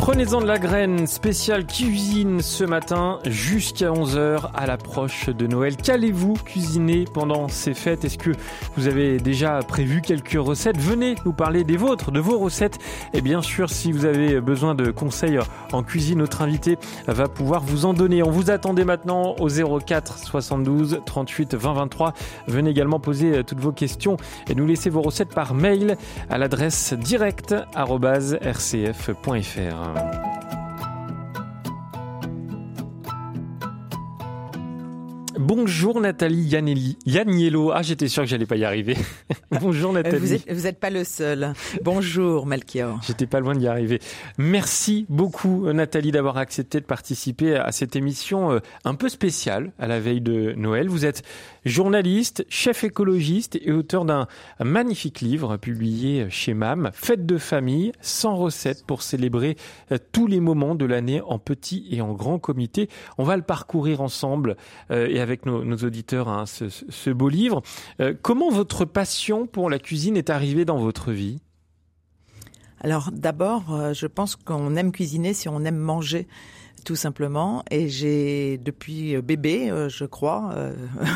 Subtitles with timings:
[0.00, 5.76] Prenez-en de la graine spéciale cuisine ce matin jusqu'à 11h à l'approche de Noël.
[5.76, 8.06] Qu'allez-vous cuisiner pendant ces fêtes?
[8.06, 8.30] Est-ce que
[8.76, 10.78] vous avez déjà prévu quelques recettes?
[10.78, 12.78] Venez nous parler des vôtres, de vos recettes.
[13.12, 15.38] Et bien sûr, si vous avez besoin de conseils
[15.70, 18.22] en cuisine, notre invité va pouvoir vous en donner.
[18.22, 22.14] On vous attendait maintenant au 04 72 38 20 23.
[22.46, 24.16] Venez également poser toutes vos questions
[24.48, 25.98] et nous laisser vos recettes par mail
[26.30, 26.94] à l'adresse
[35.52, 36.96] Bonjour Nathalie Yanelli.
[37.06, 37.72] Yaniello.
[37.72, 38.96] Ah, j'étais sûr que j'allais pas y arriver.
[39.60, 40.18] Bonjour Nathalie.
[40.18, 41.54] Vous êtes, vous êtes pas le seul.
[41.82, 43.00] Bonjour Melchior.
[43.04, 44.00] J'étais pas loin d'y arriver.
[44.38, 49.88] Merci beaucoup Nathalie d'avoir accepté de participer à cette émission euh, un peu spéciale à
[49.88, 50.88] la veille de Noël.
[50.88, 51.22] Vous êtes
[51.64, 54.26] journaliste, chef écologiste et auteur d'un
[54.60, 59.56] magnifique livre publié chez MAM, Fête de famille, sans recettes pour célébrer
[59.92, 62.88] euh, tous les moments de l'année en petit et en grand comité.
[63.18, 64.56] On va le parcourir ensemble
[64.90, 67.62] euh, et avec nos, nos auditeurs hein, ce, ce, beau livre.
[68.00, 71.40] Euh, comment votre passion pour la cuisine est arrivée dans votre vie?
[72.82, 76.26] Alors d'abord, je pense qu'on aime cuisiner si on aime manger
[76.84, 77.64] tout simplement.
[77.70, 80.74] Et j'ai, depuis euh, bébé, euh, je crois, euh,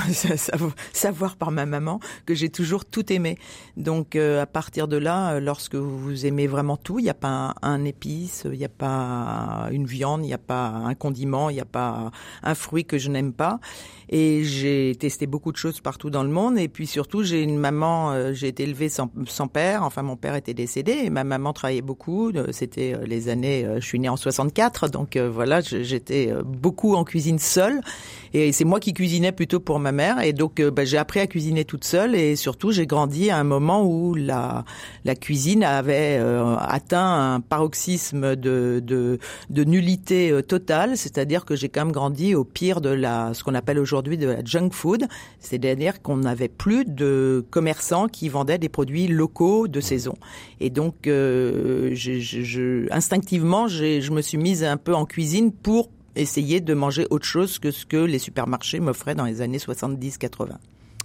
[0.92, 3.38] savoir par ma maman, que j'ai toujours tout aimé.
[3.76, 7.84] Donc à partir de là, lorsque vous aimez vraiment tout, il n'y a pas un,
[7.84, 11.60] épice, il n'y a pas une viande, il n'y a pas un condiment, il n'y
[11.60, 12.10] a pas
[12.42, 13.58] un fruit que je n'aime pas.
[14.08, 16.58] Et j'ai testé beaucoup de choses partout dans le monde.
[16.58, 19.82] Et puis surtout, j'ai une maman, j'ai été élevée sans, sans, père.
[19.82, 22.32] Enfin, mon père était décédé et ma maman travaillait beaucoup.
[22.52, 27.38] C'était les années, je suis née en 64, donc voilà j'étais euh, beaucoup en cuisine
[27.38, 27.80] seule.
[28.32, 30.20] Et c'est moi qui cuisinais plutôt pour ma mère.
[30.20, 32.14] Et donc euh, bah, j'ai appris à cuisiner toute seule.
[32.14, 34.64] Et surtout j'ai grandi à un moment où la
[35.20, 39.18] cuisine avait euh, atteint un paroxysme de
[39.50, 43.78] nullité totale, c'est-à-dire que j'ai quand même grandi au pire de la ce qu'on appelle
[43.78, 45.06] aujourd'hui de la junk food,
[45.38, 50.14] c'est-à-dire qu'on n'avait plus de commerçants qui vendaient des produits locaux de saison.
[50.60, 56.60] Et donc je, je, instinctivement je me suis mise un peu en cuisine pour essayer
[56.60, 60.56] de manger autre chose que ce que les supermarchés m'offraient dans les années 70-80.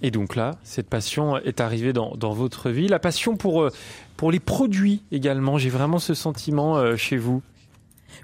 [0.02, 2.88] Et donc là, cette passion est arrivée dans, dans, votre vie.
[2.88, 3.72] La passion pour, euh,
[4.16, 5.58] pour les produits également.
[5.58, 7.42] J'ai vraiment ce sentiment euh, chez vous.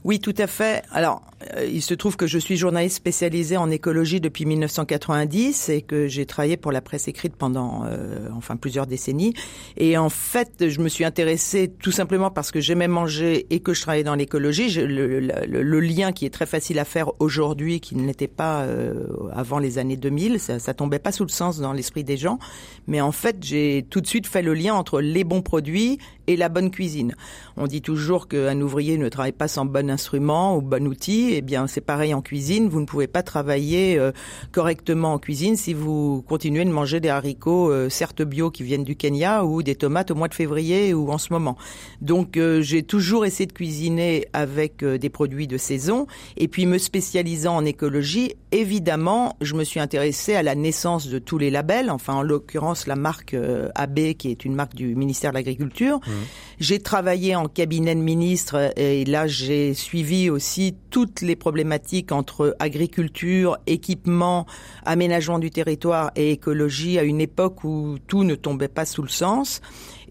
[0.05, 0.83] Oui, tout à fait.
[0.91, 1.23] Alors,
[1.55, 6.07] euh, il se trouve que je suis journaliste spécialisée en écologie depuis 1990 et que
[6.07, 9.33] j'ai travaillé pour la presse écrite pendant euh, enfin plusieurs décennies.
[9.77, 13.73] Et en fait, je me suis intéressée tout simplement parce que j'aimais manger et que
[13.73, 14.69] je travaillais dans l'écologie.
[14.69, 19.79] Le, lien qui est très facile à faire aujourd'hui, qui n'était pas euh, avant les
[19.79, 22.37] années 2000, ça, ça tombait pas sous le sens dans l'esprit des gens.
[22.85, 26.35] Mais en fait, j'ai tout de suite fait le lien entre les bons produits et
[26.35, 27.15] la bonne cuisine.
[27.57, 31.29] On dit toujours qu'un ouvrier ne travaille pas sans bon instrument ou bon outil.
[31.31, 32.69] Eh bien, c'est pareil en cuisine.
[32.69, 34.11] Vous ne pouvez pas travailler euh,
[34.51, 38.83] correctement en cuisine si vous continuez de manger des haricots, euh, certes bio, qui viennent
[38.83, 41.57] du Kenya, ou des tomates au mois de février ou en ce moment.
[42.01, 46.07] Donc, euh, j'ai toujours essayé de cuisiner avec des produits de saison.
[46.37, 51.19] Et puis, me spécialisant en écologie, évidemment, je me suis intéressée à la naissance de
[51.19, 51.89] tous les labels.
[51.89, 53.35] Enfin, en l'occurrence, la marque
[53.75, 55.97] AB, qui est une marque du ministère de l'Agriculture.
[55.97, 56.11] Mmh.
[56.59, 62.55] J'ai travaillé en cabinet de ministre et là, j'ai suivi aussi toutes les problématiques entre
[62.59, 64.45] agriculture, équipement,
[64.85, 69.09] aménagement du territoire et écologie à une époque où tout ne tombait pas sous le
[69.09, 69.61] sens.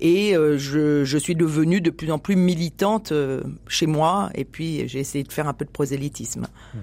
[0.01, 4.45] Et euh, je, je, suis devenue de plus en plus militante euh, chez moi et
[4.45, 6.47] puis j'ai essayé de faire un peu de prosélytisme.
[6.75, 6.79] Hmm.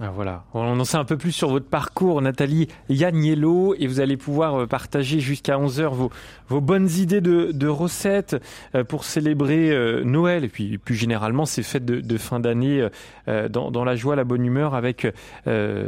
[0.00, 4.00] Ah, voilà, on en sait un peu plus sur votre parcours, Nathalie Yaniello, et vous
[4.00, 6.10] allez pouvoir euh, partager jusqu'à 11h vos,
[6.48, 8.34] vos bonnes idées de, de recettes
[8.74, 12.88] euh, pour célébrer euh, Noël, et puis plus généralement ces fêtes de, de fin d'année
[13.28, 15.06] dans, dans, la joie, la bonne humeur, avec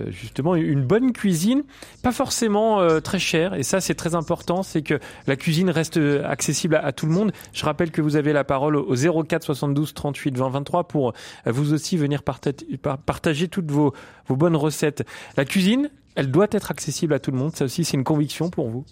[0.08, 1.64] justement une bonne cuisine,
[2.02, 6.76] pas forcément très chère, et ça c'est très important, c'est que la cuisine reste accessible
[6.76, 7.32] à, à, tout le monde.
[7.52, 11.12] Je rappelle que vous avez la parole au 04 72 38 20 23 pour
[11.44, 13.92] vous aussi venir partager toutes vos
[14.28, 15.04] vos bonnes recettes.
[15.36, 17.54] La cuisine, elle doit être accessible à tout le monde.
[17.54, 18.84] Ça aussi, c'est une conviction pour vous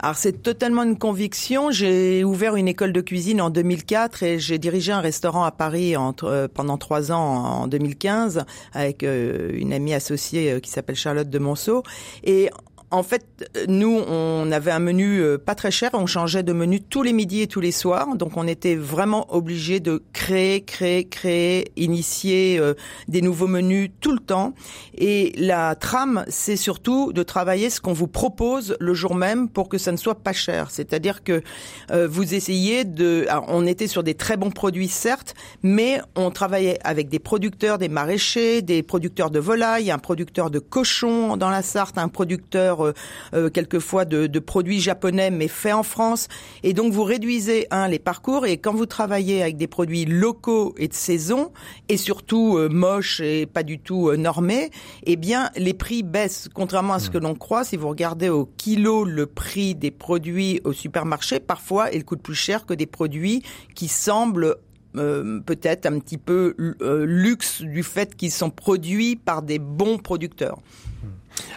[0.00, 1.70] alors c'est totalement une conviction.
[1.70, 5.96] J'ai ouvert une école de cuisine en 2004 et j'ai dirigé un restaurant à Paris
[5.96, 10.96] entre, euh, pendant trois ans en 2015 avec euh, une amie associée euh, qui s'appelle
[10.96, 11.84] Charlotte de Monceau.
[12.24, 12.50] Et
[12.90, 13.26] en fait,
[13.68, 15.90] nous, on avait un menu euh, pas très cher.
[15.94, 18.16] On changeait de menu tous les midis et tous les soirs.
[18.16, 22.74] Donc, on était vraiment obligé de créer, créer, créer, initier euh,
[23.08, 24.54] des nouveaux menus tout le temps.
[24.96, 29.68] Et la trame, c'est surtout de travailler ce qu'on vous propose le jour même pour
[29.68, 30.70] que ça ne soit pas cher.
[30.70, 31.42] C'est-à-dire que
[31.90, 33.26] euh, vous essayez de...
[33.48, 37.88] on était sur des très bons produits, certes, mais on travaillait avec des producteurs, des
[37.88, 42.92] maraîchers, des producteurs de volailles, un producteur de cochons dans la Sarthe, un producteur euh,
[43.34, 46.28] euh, quelquefois de, de, produits japonais mais faits en France.
[46.62, 50.74] Et donc vous réduisez un les parcours et quand vous travaillez avec des produits locaux
[50.78, 51.52] et de saison
[51.88, 54.70] et surtout euh, moches et pas du tout normés,
[55.04, 56.48] eh bien les prix baissent.
[56.52, 60.60] Contrairement à ce que l'on croit, si vous regardez au kilo le prix des produits
[60.64, 63.42] au supermarché, parfois il coûte plus cher que des produits
[63.74, 64.56] qui semblent
[64.94, 70.60] peut-être un petit peu luxe du fait qu'ils sont produits par des bons producteurs.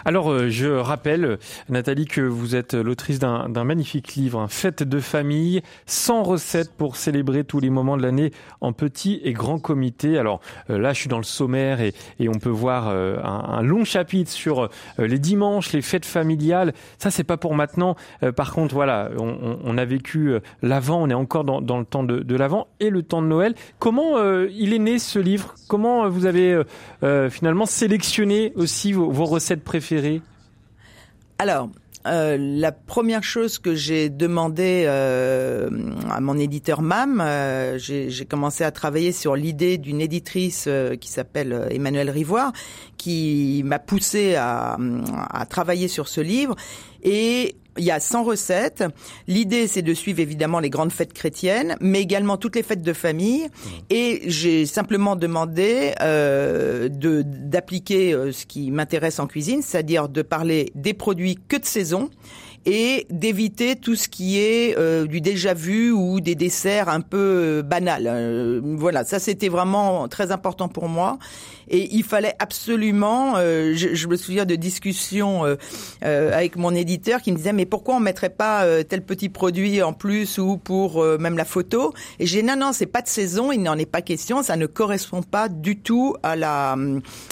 [0.04, 5.00] Alors, euh, je rappelle, Nathalie, que vous êtes l'autrice d'un magnifique livre, un Fête de
[5.00, 10.18] famille, 100 recettes pour célébrer tous les moments de l'année en petit et grand comité.
[10.18, 10.40] Alors
[10.70, 11.92] euh, là, je suis dans le sommaire et,
[12.28, 14.68] on peut voir euh, un, long chapitre sur
[14.98, 16.74] les dimanches, les fêtes familiales.
[16.98, 17.96] Ça, c'est pas pour maintenant.
[18.36, 22.68] par contre, voilà, on, a vécu l'avant, on est encore dans, le temps de, l'avant
[22.80, 23.54] et le temps de Noël.
[23.78, 24.18] Comment
[24.50, 25.54] il est né ce livre?
[25.68, 26.62] Comment vous avez
[27.30, 29.37] finalement sélectionné aussi vos, vos recettes?
[29.62, 30.22] Préféré
[31.38, 31.70] Alors,
[32.06, 35.68] euh, la première chose que j'ai demandé euh,
[36.10, 40.68] à mon éditeur MAM, euh, j'ai commencé à travailler sur l'idée d'une éditrice
[41.00, 42.52] qui s'appelle Emmanuelle Rivoire,
[42.96, 44.78] qui m'a poussé à,
[45.30, 46.54] à, travailler sur ce livre.
[47.02, 48.84] Et il y a 100 recettes.
[49.26, 52.92] L'idée, c'est de suivre évidemment les grandes fêtes chrétiennes, mais également toutes les fêtes de
[52.92, 53.44] famille.
[53.44, 53.68] Mmh.
[53.90, 60.22] Et j'ai simplement demandé euh, de d'appliquer euh, ce qui m'intéresse en cuisine, c'est-à-dire de
[60.22, 62.10] parler des produits que de saison
[62.66, 67.16] et d'éviter tout ce qui est euh, du déjà vu ou des desserts un peu
[67.18, 68.06] euh, banals.
[68.06, 71.18] Euh, voilà, ça c'était vraiment très important pour moi.
[71.68, 75.44] Et il fallait absolument, je, je, me souviens de discussions
[76.02, 79.92] avec mon éditeur qui me disait mais pourquoi on mettrait pas tel petit produit en
[79.92, 81.92] plus ou pour même la photo?
[82.18, 84.66] Et j'ai non non c'est pas de saison, il n'en est pas question, ça ne
[84.66, 86.76] correspond pas du tout à la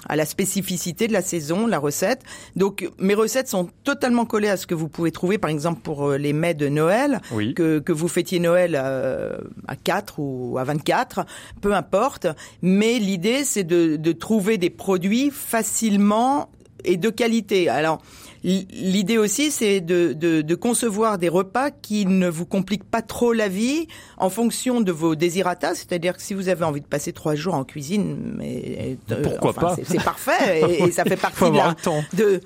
[0.08, 2.22] à la spécificité de la saison, la recette.
[2.54, 6.10] Donc mes recettes sont totalement collées à ce que vous pouvez trouver, par exemple, pour
[6.10, 7.20] euh, les mets de Noël,
[7.54, 9.36] que, que vous fêtiez Noël euh,
[9.68, 11.24] à 4 ou à 24,
[11.60, 12.26] peu importe.
[12.62, 14.25] Mais l'idée, c'est de, de trouver
[14.58, 16.48] des produits facilement
[16.84, 17.68] et de qualité.
[17.68, 18.00] Alors,
[18.44, 23.32] l'idée aussi, c'est de, de, de, concevoir des repas qui ne vous compliquent pas trop
[23.32, 23.88] la vie
[24.18, 25.74] en fonction de vos désirata.
[25.74, 29.52] C'est-à-dire que si vous avez envie de passer trois jours en cuisine, mais, euh, pourquoi
[29.52, 31.74] pas C'est parfait et, ça fait partie de, la,
[32.14, 32.40] de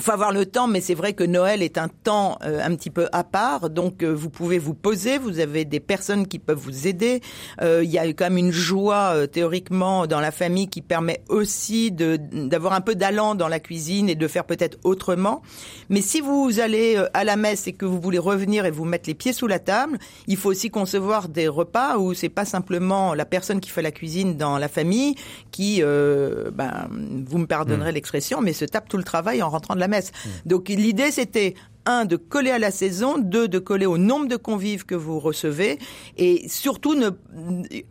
[0.00, 2.90] faut avoir le temps, mais c'est vrai que Noël est un temps euh, un petit
[2.90, 6.58] peu à part, donc euh, vous pouvez vous poser, vous avez des personnes qui peuvent
[6.58, 7.20] vous aider.
[7.60, 11.92] Euh, il y a quand même une joie théoriquement dans la famille qui permet aussi
[11.92, 15.42] de d'avoir un peu d'allant dans la cuisine et de faire peut-être autrement.
[15.90, 19.08] Mais si vous allez à la messe et que vous voulez revenir et vous mettre
[19.08, 23.14] les pieds sous la table, il faut aussi concevoir des repas où c'est pas simplement
[23.14, 25.14] la personne qui fait la cuisine dans la famille
[25.50, 26.88] qui, ben,
[27.26, 27.94] vous me pardonnerez mmh.
[27.94, 30.10] l'expression, mais se tape tout le travail en rentrant de la messe.
[30.10, 30.28] Mmh.
[30.46, 31.54] Donc l'idée c'était
[31.86, 35.18] un, de coller à la saison, deux, de coller au nombre de convives que vous
[35.18, 35.78] recevez,
[36.16, 37.10] et surtout ne,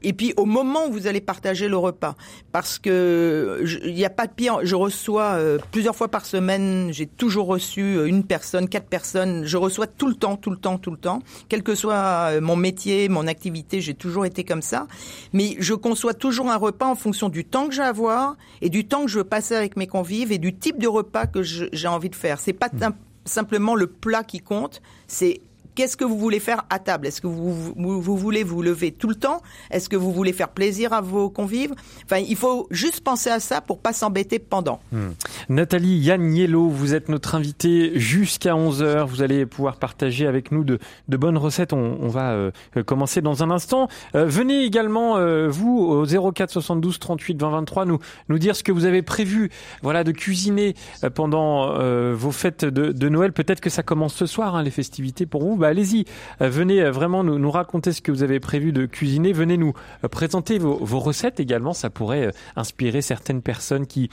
[0.01, 2.15] et puis au moment où vous allez partager le repas,
[2.51, 4.59] parce que il n'y a pas de pire.
[4.63, 9.45] Je reçois euh, plusieurs fois par semaine, j'ai toujours reçu euh, une personne, quatre personnes.
[9.45, 12.41] Je reçois tout le temps, tout le temps, tout le temps, quel que soit euh,
[12.41, 14.87] mon métier, mon activité, j'ai toujours été comme ça.
[15.33, 18.69] Mais je conçois toujours un repas en fonction du temps que j'ai à avoir et
[18.69, 21.41] du temps que je veux passer avec mes convives et du type de repas que
[21.43, 22.39] j'ai envie de faire.
[22.39, 25.41] C'est pas mmh simplement le plat qui compte, c'est
[25.73, 27.07] Qu'est-ce que vous voulez faire à table?
[27.07, 29.41] Est-ce que vous, vous, voulez vous lever tout le temps?
[29.69, 31.73] Est-ce que vous voulez faire plaisir à vos convives?
[32.03, 34.81] Enfin, il faut juste penser à ça pour pas s'embêter pendant.
[34.91, 35.11] Hmm.
[35.47, 39.05] Nathalie Yann Yello, vous êtes notre invitée jusqu'à 11h.
[39.05, 41.71] Vous allez pouvoir partager avec nous de, de bonnes recettes.
[41.71, 42.51] On, va euh,
[42.85, 43.87] commencer dans un instant.
[44.15, 48.63] Euh, venez également, euh, vous, au 04 72 38 20 23, nous, nous dire ce
[48.63, 49.49] que vous avez prévu
[49.83, 50.75] voilà, de cuisiner
[51.15, 51.71] pendant
[52.13, 53.31] vos fêtes de, de Noël.
[53.31, 56.05] Peut-être que ça commence ce soir, hein, les festivités pour vous bah allez-y,
[56.39, 59.33] venez vraiment nous, raconter ce que vous avez prévu de cuisiner.
[59.33, 59.73] Venez nous
[60.09, 61.73] présenter vos, recettes également.
[61.73, 64.09] Ça pourrait inspirer certaines personnes qui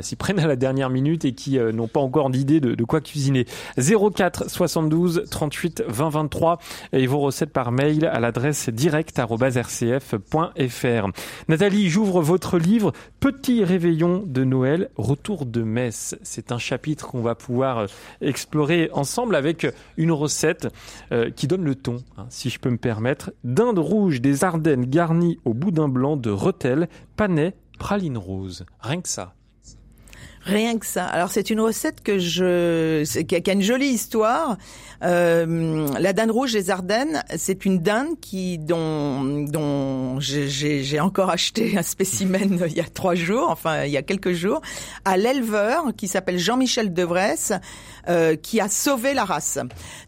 [0.00, 3.00] s'y prennent à la dernière minute et qui n'ont pas encore d'idée de, de, quoi
[3.00, 3.46] cuisiner.
[3.78, 6.58] 04 72 38 20 23
[6.92, 11.08] et vos recettes par mail à l'adresse direct@rcf.fr.
[11.48, 16.16] Nathalie, j'ouvre votre livre Petit réveillon de Noël, retour de messe.
[16.22, 17.86] C'est un chapitre qu'on va pouvoir euh,
[18.20, 20.68] explorer ensemble avec une recette
[21.12, 23.32] euh, qui donne le ton, hein, si je peux me permettre.
[23.44, 28.64] Dinde rouge des Ardennes garnie au boudin blanc de Rethel, panais, praline rose.
[28.80, 29.34] Rien que ça.
[30.46, 31.04] Rien que ça.
[31.06, 34.56] Alors c'est une recette que je qui a, une jolie histoire.
[35.02, 41.76] Euh, la dinde rouge des Ardennes, c'est une dinde qui dont dont j'ai encore acheté
[41.76, 44.60] un spécimen il y a trois jours, enfin il y a quelques jours,
[45.04, 47.52] à l'éleveur qui s'appelle Jean-Michel Devresse,
[48.08, 49.58] euh, qui a sauvé la race.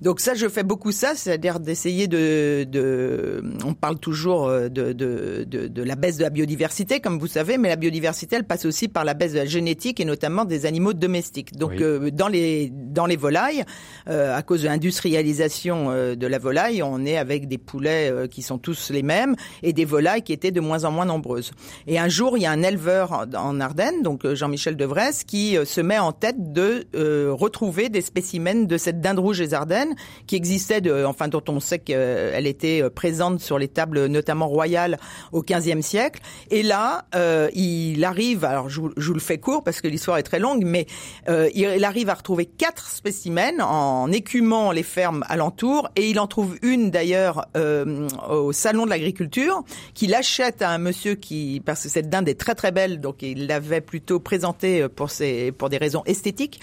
[0.01, 4.93] Donc ça, je fais beaucoup ça, c'est-à-dire d'essayer de, de, on parle toujours euh, de,
[4.93, 8.45] de, de, de la baisse de la biodiversité, comme vous savez, mais la biodiversité, elle
[8.45, 11.57] passe aussi par la baisse de la génétique et notamment des animaux domestiques.
[11.57, 13.65] Donc euh, dans les dans les volailles,
[14.09, 18.43] euh, à cause de l'industrialisation euh, de la volaille, on est avec des poulets qui
[18.43, 21.51] sont tous les mêmes et des volailles qui étaient de moins en moins nombreuses.
[21.89, 25.81] Et un jour, il y a un éleveur en Ardennes, donc Jean-Michel Devresse, qui se
[25.81, 26.87] met en tête de
[27.31, 29.95] retrouver des spécimens de cette dinde rouge des Ardennes
[30.27, 34.99] qui existait, de, enfin dont on sait qu'elle était présente sur les tables notamment royales
[35.33, 36.21] au XVe siècle.
[36.51, 37.07] Et là,
[37.55, 40.87] il arrive, alors je, vous le fais court parce que l'histoire est très longue, mais
[41.29, 46.27] euh, il arrive à retrouver quatre spécimens en écumant les fermes alentours, et il en
[46.27, 49.63] trouve une d'ailleurs euh, au salon de l'agriculture,
[49.95, 53.23] qu'il achète à un monsieur qui, parce que cette dinde est très très belle, donc
[53.23, 56.61] il l'avait plutôt présentée pour ses, pour des raisons esthétiques.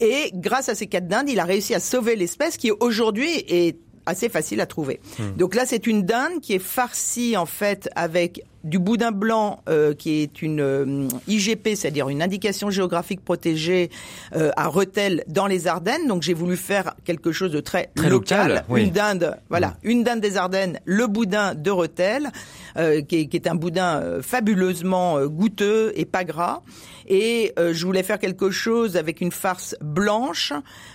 [0.00, 3.78] Et grâce à ces quatre dindes, il a réussi à sauver l'espèce qui aujourd'hui est
[4.06, 5.00] assez facile à trouver.
[5.18, 5.36] Hmm.
[5.36, 9.94] Donc là, c'est une dinde qui est farcie en fait avec du boudin blanc euh,
[9.94, 13.90] qui est une euh, IGP, c'est-à-dire une indication géographique protégée
[14.34, 16.08] euh, à Rethel dans les Ardennes.
[16.08, 19.74] Donc j'ai voulu faire quelque chose de très, local, une dinde, voilà, mm.
[19.84, 22.30] une dinde des Ardennes, le boudin de Rethel,
[22.74, 26.60] qui est, qui, est, un boudin fabuleusement goûteux et pas gras.
[27.08, 30.52] Et je voulais faire quelque chose avec une farce blanche.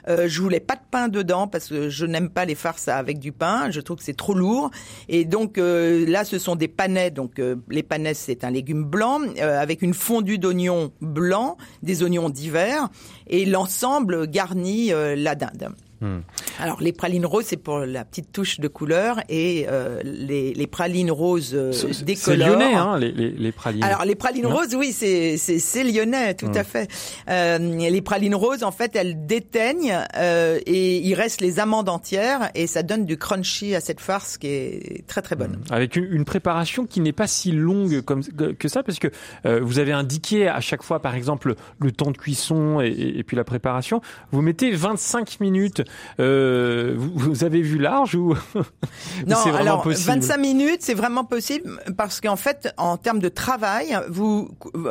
[0.07, 3.31] je voulais pas de pain dedans parce que je n'aime pas les farces avec du
[3.31, 3.71] pain.
[3.71, 4.69] Je trouve que c'est trop lourd.
[5.09, 7.39] Et donc là, ce sont des panais, donc
[7.69, 12.89] les c'est un légume blanc euh, avec une fondue d'oignons blancs, des oignons divers
[13.27, 15.69] et l'ensemble garnit euh, la dinde.
[16.01, 16.21] Hmm.
[16.59, 20.67] Alors les pralines roses, c'est pour la petite touche de couleur et euh, les, les,
[20.67, 23.83] pralines roses euh, C'est lyonnais, hein, les, les, les, pralines.
[23.83, 26.65] Alors les pralines roses, oui, c'est c'est lyonnais, tout à hmm.
[26.65, 26.91] fait.
[27.29, 32.49] Euh, les pralines roses, en fait, elles déteignent euh, et il reste les amandes entières
[32.55, 35.57] et ça donne du crunchy à cette farce qui est très très bonne.
[35.69, 35.73] Hmm.
[35.73, 39.09] Avec une, préparation qui n'est pas si longue comme que ça, parce que
[39.45, 43.23] euh, vous avez indiqué à chaque fois, par exemple, le temps de cuisson et, et
[43.23, 44.01] puis la préparation.
[44.31, 45.83] Vous mettez 25 minutes
[46.19, 48.35] euh, vous, avez vu large ou
[49.27, 54.49] Non, alors 25 minutes, c'est vraiment possible parce qu'en fait, en termes de travail, vous,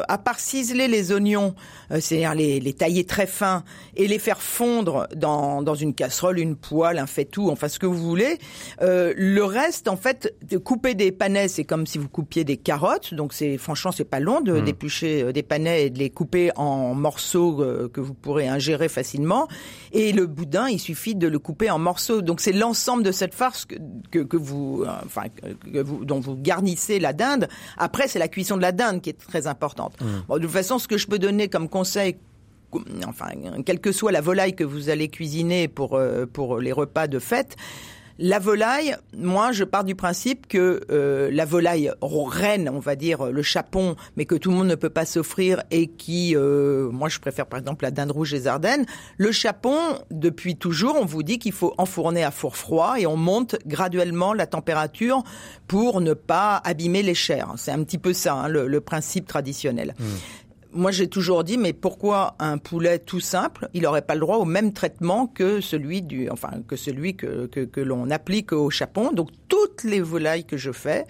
[0.09, 1.54] à part ciseler les oignons,
[1.90, 3.64] euh, c'est-à-dire les, les, tailler très fins
[3.97, 7.87] et les faire fondre dans, dans une casserole, une poêle, un fait-tout, enfin ce que
[7.87, 8.38] vous voulez,
[8.83, 12.57] euh, le reste, en fait, de couper des panais, c'est comme si vous coupiez des
[12.57, 14.64] carottes, donc c'est franchement c'est pas long de mmh.
[14.64, 19.49] d'éplucher des panais et de les couper en morceaux que vous pourrez ingérer facilement.
[19.92, 22.23] Et le boudin, il suffit de le couper en morceaux.
[22.23, 23.66] Donc c'est l'ensemble de cette farce
[24.11, 25.23] que, que, vous, euh, enfin,
[25.73, 27.49] que vous, dont vous garnissez la dinde.
[27.78, 29.97] Après, c'est la cuisson de la dinde qui est très importante.
[30.00, 30.35] Mmh.
[30.35, 32.16] de toute façon, ce que je peux donner comme conseil
[33.06, 33.30] enfin,
[33.64, 37.18] quelle que soit la volaille que vous allez cuisiner pour, euh, pour les repas de
[37.18, 37.56] fête,
[38.21, 43.25] la volaille, moi, je pars du principe que euh, la volaille reine, on va dire
[43.25, 47.09] le chapon, mais que tout le monde ne peut pas s'offrir et qui, euh, moi,
[47.09, 48.85] je préfère par exemple la dinde rouge des Ardennes.
[49.17, 49.75] Le chapon,
[50.11, 54.35] depuis toujours, on vous dit qu'il faut enfourner à four froid et on monte graduellement
[54.35, 55.25] la température
[55.67, 57.55] pour ne pas abîmer les chairs.
[57.57, 59.95] C'est un petit peu ça, hein, le, principe traditionnel.
[59.99, 60.05] Mmh
[60.73, 64.37] moi j'ai toujours dit mais pourquoi un poulet tout simple il n'aurait pas le droit
[64.37, 68.71] au même traitement que celui du enfin que celui que que, que l'on applique au
[68.71, 71.07] chapon donc toutes les volailles que je fais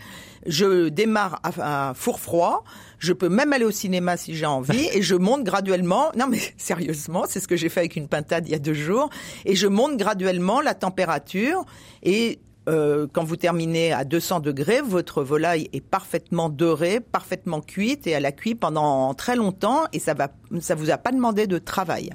[0.47, 2.64] je démarre à, four froid
[2.99, 6.12] je peux même aller au cinéma si j'ai envie et je monte graduellement.
[6.17, 8.75] Non mais sérieusement c'est ce que j'ai fait avec une pintade il y a deux
[8.75, 9.11] jours
[9.45, 11.64] et je monte graduellement la température
[12.02, 12.38] et
[12.69, 18.11] euh, quand vous terminez à 200 degrés, votre volaille est parfaitement dorée, parfaitement cuite et
[18.11, 20.29] elle a cuit pendant très longtemps et ça va,
[20.61, 22.11] ça vous a pas demandé de travail.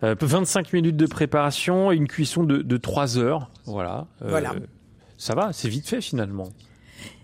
[0.00, 0.76] 25 hmm.
[0.76, 4.06] minutes de préparation, une cuisson de, de 3 heures, voilà.
[4.20, 4.54] voilà.
[5.18, 6.48] Ça va, c'est vite fait finalement.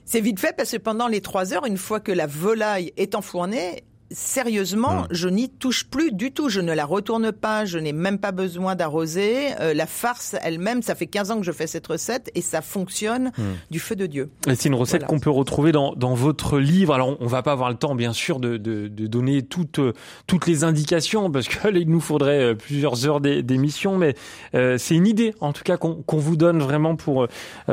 [0.04, 3.16] C'est vite fait parce que pendant les trois heures, une fois que la volaille est
[3.16, 5.08] enfournée, sérieusement, hmm.
[5.10, 6.48] je n'y touche plus du tout.
[6.48, 9.48] Je ne la retourne pas, je n'ai même pas besoin d'arroser.
[9.60, 12.62] Euh, la farce elle-même, ça fait 15 ans que je fais cette recette et ça
[12.62, 13.42] fonctionne hmm.
[13.70, 14.30] du feu de Dieu.
[14.46, 16.94] C'est une recette qu'on peut retrouver dans, dans, votre livre.
[16.94, 19.80] Alors, on va pas avoir le temps, bien sûr, de, de, de donner toutes,
[20.26, 24.14] toutes les indications parce qu'il nous faudrait euh, plusieurs heures d'émission, mais
[24.54, 27.26] euh, c'est une idée, en tout cas, qu'on vous donne vraiment pour,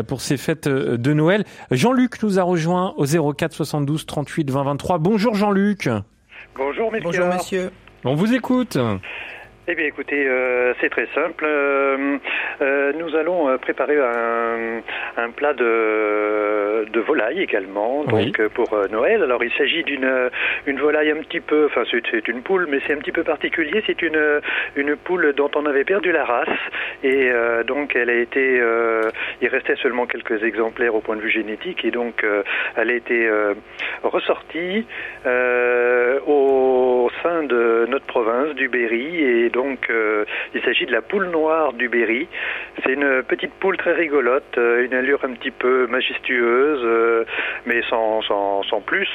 [0.07, 1.45] pour ces fêtes de Noël.
[1.71, 4.97] Jean-Luc nous a rejoint au 04 72 38 20 23.
[4.97, 5.89] Bonjour Jean-Luc.
[6.55, 7.71] Bonjour, Bonjour, monsieur.
[8.03, 8.77] On vous écoute.
[9.65, 11.45] Eh bien, écoutez, euh, c'est très simple.
[11.47, 12.17] Euh,
[12.61, 14.81] euh, nous allons préparer un,
[15.15, 19.23] un plat de, de, volaille également, donc pour Noël.
[19.23, 20.29] Alors, il s'agit d'une
[20.67, 23.81] une volaille un petit peu, enfin, c'est une poule, mais c'est un petit peu particulier.
[23.87, 24.41] C'est une
[24.75, 26.49] une poule dont on avait perdu la race
[27.01, 27.31] et
[27.65, 28.61] donc elle a été,
[29.41, 32.25] il restait seulement quelques exemplaires au point de vue génétique et donc
[32.75, 33.29] elle a été
[34.03, 34.85] ressortie
[36.27, 41.29] au sein de notre province du Berry et donc euh, il s'agit de la poule
[41.29, 42.27] noire du Berry.
[42.83, 47.23] C'est une petite poule très rigolote, euh, une allure un petit peu majestueuse, euh,
[47.65, 49.07] mais sans, sans, sans plus.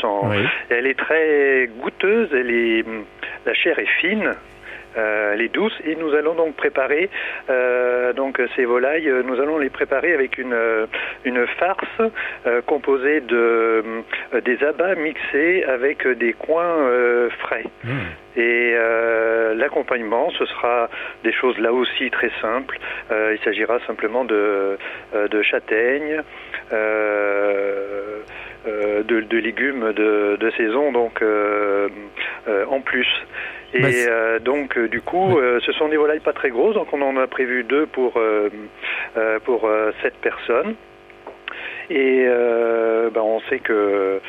[0.70, 2.84] Elle est très goûteuse, elle est,
[3.44, 4.34] la chair est fine.
[4.98, 5.78] Euh, les douces.
[5.84, 7.08] Et nous allons donc préparer
[7.50, 10.56] euh, donc ces volailles nous allons les préparer avec une
[11.24, 12.00] une farce
[12.66, 13.84] composée de
[14.44, 16.88] des abats mixés avec des coins
[17.38, 17.64] frais.
[17.84, 17.90] Mmh.
[18.40, 18.74] et
[19.54, 20.88] l'accompagnement ce sera
[21.22, 22.78] des choses là aussi très simples.
[23.10, 24.78] Il s'agira simplement de
[25.14, 26.22] de châtaignes
[28.66, 31.22] de, de, légumes de, de saison donc
[32.68, 33.08] en plus
[33.74, 36.74] et bah, euh, donc euh, du coup, euh, ce sont des volailles pas très grosses,
[36.74, 38.18] donc on en a prévu deux pour
[39.44, 39.70] pour
[40.02, 40.74] sept personnes.
[41.90, 44.20] Et ben, on sait que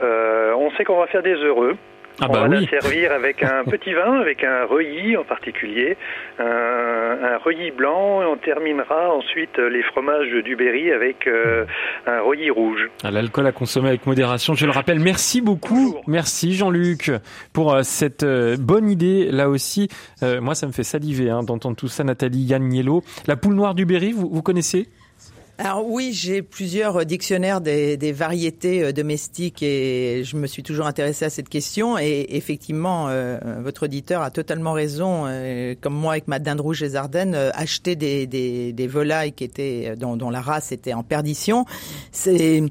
[0.00, 1.76] on sait qu'on va faire des heureux.
[2.20, 5.96] Ah on bah va la servir avec un petit vin, avec un reuilly en particulier,
[6.38, 11.64] un, un reuilly blanc, et on terminera ensuite les fromages du Berry avec euh,
[12.06, 12.88] un reuilly rouge.
[13.04, 14.98] Ah, l'alcool à consommer avec modération, je le rappelle.
[14.98, 17.10] Merci beaucoup, merci Jean-Luc
[17.52, 19.88] pour euh, cette euh, bonne idée là aussi.
[20.22, 23.02] moi, ça me fait saliver hein, d'entendre tout ça, Nathalie Yannello.
[23.26, 24.86] La poule noire du Berry, vous, vous connaissez?
[25.58, 30.86] Alors oui, j'ai plusieurs dictionnaires des, des, variétés euh, domestiques et je me suis toujours
[30.86, 31.98] intéressée à cette question.
[31.98, 35.24] Et effectivement, euh, votre auditeur a totalement raison.
[35.26, 39.44] Euh, comme moi, avec ma dinde rouge des Ardennes, acheter des, des, des, volailles qui
[39.44, 41.64] étaient dont, dont, la race était en perdition.
[42.12, 42.62] C'est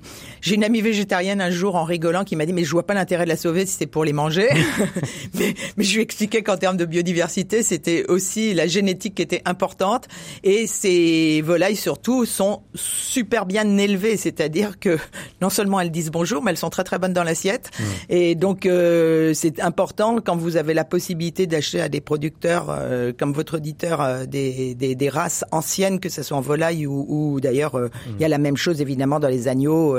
[0.42, 2.94] j'ai une amie végétarienne un jour en rigolant qui m'a dit mais je vois pas
[2.94, 4.48] l'intérêt de la sauver si c'est pour les manger.
[5.34, 9.22] mais, mais, je lui ai expliqué qu'en termes de biodiversité, c'était aussi la génétique qui
[9.24, 10.08] était importante
[10.44, 14.98] et ces volailles surtout sont super bien élevées, c'est-à-dire que
[15.42, 17.72] non seulement elles disent bonjour, mais elles sont très très bonnes dans l'assiette.
[17.80, 17.84] Mmh.
[18.10, 23.14] Et donc euh, c'est important quand vous avez la possibilité d'acheter à des producteurs euh,
[23.18, 27.06] comme votre auditeur euh, des, des, des, races anciennes, que ce soit en volaille ou,
[27.08, 27.90] ou d'ailleurs mmh.
[28.16, 29.98] il y a la même chose évidemment dans les agneaux,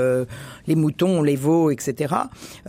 [0.66, 2.14] les moutons, les veaux, etc.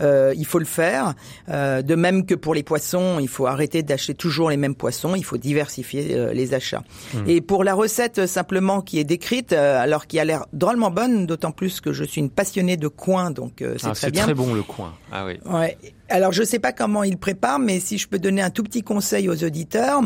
[0.00, 1.14] il faut le faire.
[1.48, 5.14] de même que pour les poissons, il faut arrêter d'acheter toujours les mêmes poissons.
[5.14, 6.82] Il faut diversifier les achats.
[7.14, 7.18] Mmh.
[7.26, 11.50] Et pour la recette simplement qui est décrite, alors qui a l'air drôlement bonne, d'autant
[11.50, 14.22] plus que je suis une passionnée de coin, donc euh, c'est ah, très bien.
[14.22, 14.94] C'est très bon le coin.
[15.12, 15.40] Ah oui.
[15.46, 15.76] Ouais.
[16.08, 18.82] Alors je sais pas comment il prépare, mais si je peux donner un tout petit
[18.82, 20.02] conseil aux auditeurs.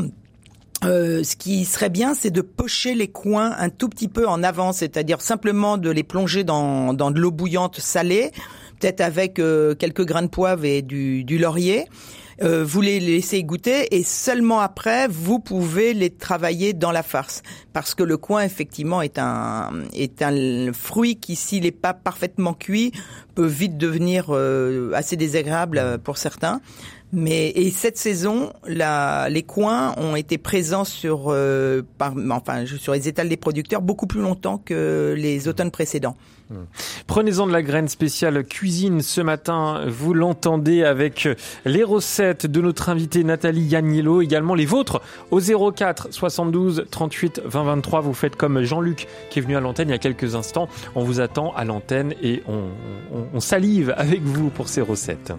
[0.85, 4.43] Euh, ce qui serait bien, c'est de pocher les coins un tout petit peu en
[4.43, 8.33] avant, c'est-à-dire simplement de les plonger dans, dans de l'eau bouillante salée,
[8.81, 11.87] peut-être avec euh, quelques grains de poivre et du, du laurier.
[12.41, 17.43] Euh, vous les laissez goûter et seulement après vous pouvez les travailler dans la farce
[17.73, 22.55] parce que le coin effectivement est un est un fruit qui s'il n'est pas parfaitement
[22.55, 22.93] cuit
[23.35, 26.61] peut vite devenir euh, assez désagréable euh, pour certains.
[27.15, 31.37] Mais et cette saison, les coins ont été présents sur,
[31.99, 36.17] par, enfin, sur les étals des producteurs beaucoup plus longtemps que les automnes précédents.
[37.07, 39.85] Prenez-en de la graine spéciale cuisine ce matin.
[39.87, 41.29] Vous l'entendez avec
[41.65, 47.65] les recettes de notre invité Nathalie Yagnello, également les vôtres au 04 72 38 20
[47.65, 48.01] 23.
[48.01, 50.69] Vous faites comme Jean-Luc qui est venu à l'antenne il y a quelques instants.
[50.95, 55.33] On vous attend à l'antenne et on salive avec vous pour ces recettes.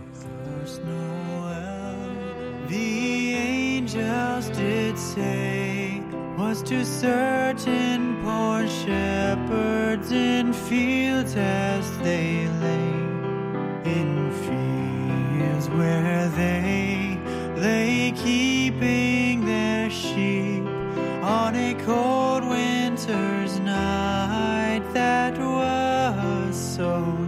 [6.54, 12.94] Was to certain poor shepherds in fields as they lay,
[13.98, 17.18] in fields where they
[17.56, 20.64] lay keeping their sheep
[21.24, 27.28] on a cold winter's night that was so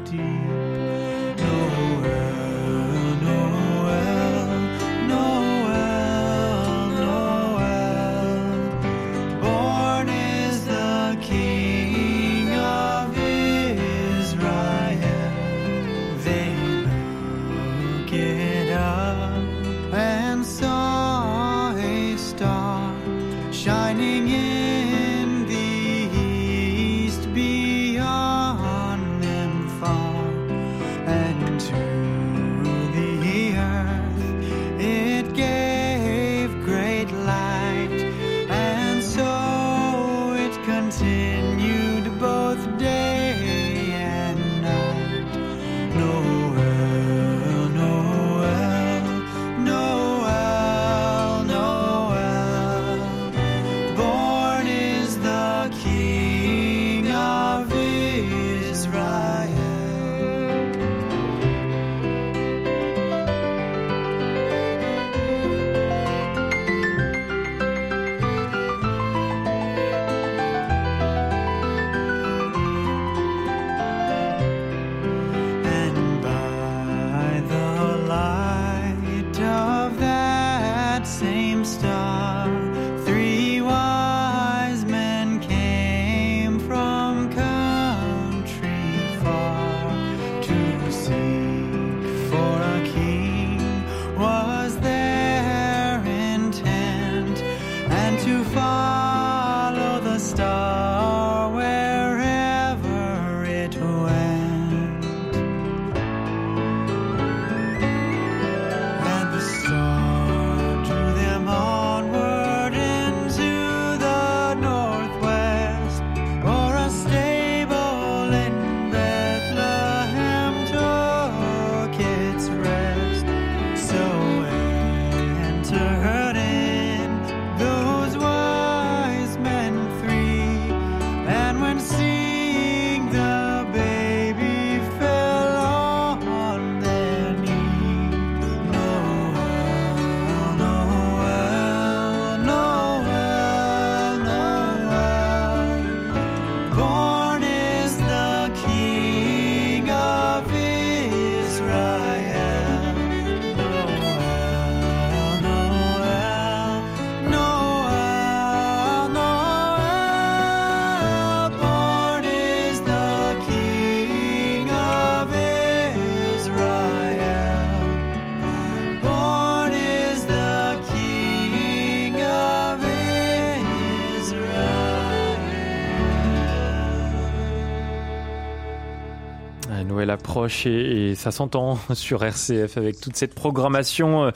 [180.66, 184.32] et, et ça s'entend sur RCF avec toute cette programmation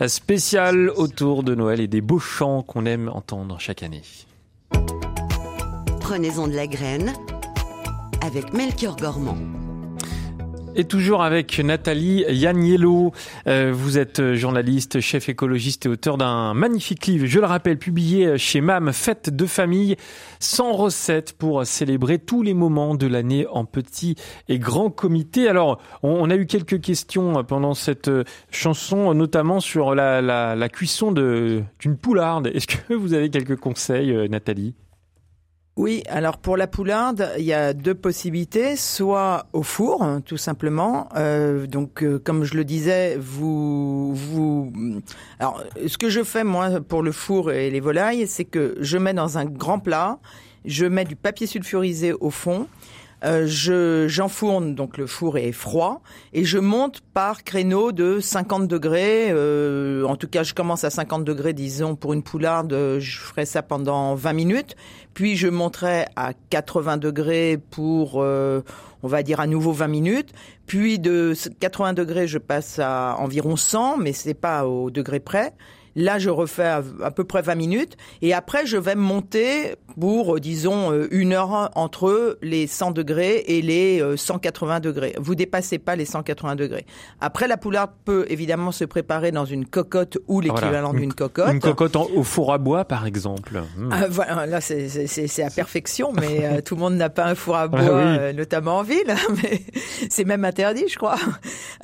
[0.00, 4.02] euh, spéciale autour de Noël et des beaux chants qu'on aime entendre chaque année.
[6.00, 7.12] Prenez-en de la graine
[8.22, 9.57] avec Melchior Gormand.
[10.80, 13.10] Et toujours avec Nathalie Yaniello.
[13.48, 18.38] Euh, vous êtes journaliste, chef écologiste et auteur d'un magnifique livre, je le rappelle, publié
[18.38, 19.96] chez MAM, Fête de famille,
[20.38, 24.14] sans recettes pour célébrer tous les moments de l'année en petit
[24.48, 25.48] et grand comité.
[25.48, 28.08] Alors, on, a eu quelques questions pendant cette
[28.52, 32.52] chanson, notamment sur la, la, la cuisson d'une poularde.
[32.54, 34.76] Est-ce que vous avez quelques conseils, euh, Nathalie?
[35.78, 41.08] Oui, alors pour la poularde, il y a deux possibilités, soit au four, tout simplement.
[41.14, 44.72] Euh, donc, euh, comme je le disais, vous, vous,
[45.38, 48.98] alors ce que je fais moi pour le four et les volailles, c'est que je
[48.98, 50.18] mets dans un grand plat,
[50.64, 52.66] je mets du papier sulfurisé au fond.
[53.24, 56.02] Euh, je j'enfourne donc le four est froid
[56.32, 59.28] et je monte par créneau de 50 degrés.
[59.30, 63.44] euh, en tout cas, je commence à 50 degrés, disons pour une poularde, je ferai
[63.44, 64.76] ça pendant 20 minutes.
[65.14, 68.60] Puis je monterai à 80 degrés pour, euh,
[69.02, 70.32] on va dire à nouveau 20 minutes.
[70.66, 75.54] Puis de 80 degrés, je passe à environ 100, mais c'est pas au degré près.
[75.96, 77.96] Là, je refais à, à peu près 20 minutes.
[78.22, 83.44] Et après, je vais monter pour, euh, disons, euh, une heure entre les 100 degrés
[83.48, 85.14] et les euh, 180 degrés.
[85.18, 86.86] Vous dépassez pas les 180 degrés.
[87.20, 91.00] Après, la poularde peut évidemment se préparer dans une cocotte ou l'équivalent Voilà.
[91.00, 91.52] d'une cocotte.
[91.52, 93.62] Une cocotte en- au four à bois, par exemple.
[93.76, 93.90] Hmm.
[93.92, 97.56] Ah, voilà, là c'est à perfection, mais euh, tout le monde n'a pas un four
[97.56, 97.90] à bois, Ah oui.
[98.18, 99.14] euh, notamment en ville.
[99.42, 99.62] Mais
[100.10, 101.16] c'est même interdit, je crois.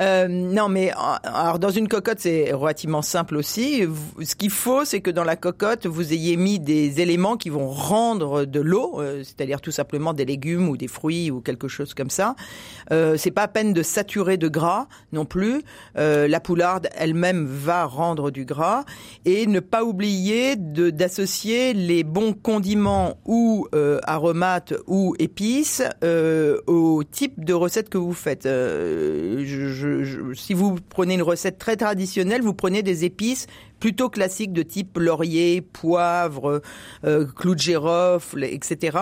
[0.00, 3.84] Euh, non, mais euh, alors dans une cocotte c'est relativement simple aussi.
[4.22, 7.68] Ce qu'il faut, c'est que dans la cocotte vous ayez mis des éléments qui vont
[7.68, 11.94] rendre de l'eau, euh, c'est-à-dire tout simplement des légumes ou des fruits ou quelque chose
[11.94, 12.34] comme ça.
[12.92, 15.62] Euh, c'est pas à peine de saturer de gras non plus.
[15.96, 18.84] Euh, la poularde elle-même va rendre du gras
[19.24, 27.02] et ne pas oublier d'associer les bons condiments ou euh, aromates ou épices euh, au
[27.04, 28.46] type de recette que vous faites.
[28.46, 33.46] Euh, je- je- si vous prenez une recette très traditionnelle, vous prenez des épices
[33.84, 36.62] plutôt classiques de type laurier, poivre,
[37.04, 38.96] euh, clou de girofle, etc.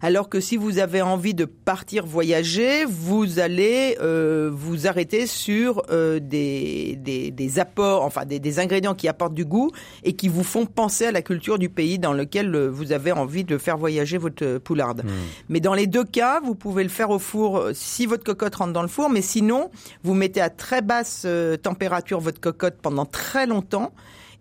[0.00, 5.82] Alors que si vous avez envie de partir voyager, vous allez euh, vous arrêter sur
[5.90, 9.72] euh, des, des, des apports, enfin des, des ingrédients qui apportent du goût
[10.04, 13.10] et qui vous font penser à la culture du pays dans lequel euh, vous avez
[13.10, 15.02] envie de faire voyager votre euh, poularde.
[15.48, 18.54] Mais dans les deux cas, vous pouvez le faire au four euh, si votre cocotte
[18.54, 19.72] rentre dans le four, mais sinon,
[20.04, 21.26] vous mettez à très basse
[21.64, 23.92] température votre cocotte pendant très longtemps.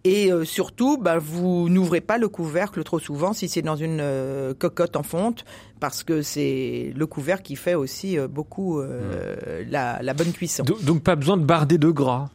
[0.03, 3.99] Et euh, surtout, bah, vous n'ouvrez pas le couvercle trop souvent si c'est dans une
[3.99, 5.43] euh, cocotte en fonte,
[5.79, 10.63] parce que c'est le couvercle qui fait aussi euh, beaucoup la, la bonne cuisson.
[10.63, 12.29] Do- Donc pas besoin de barder de gras?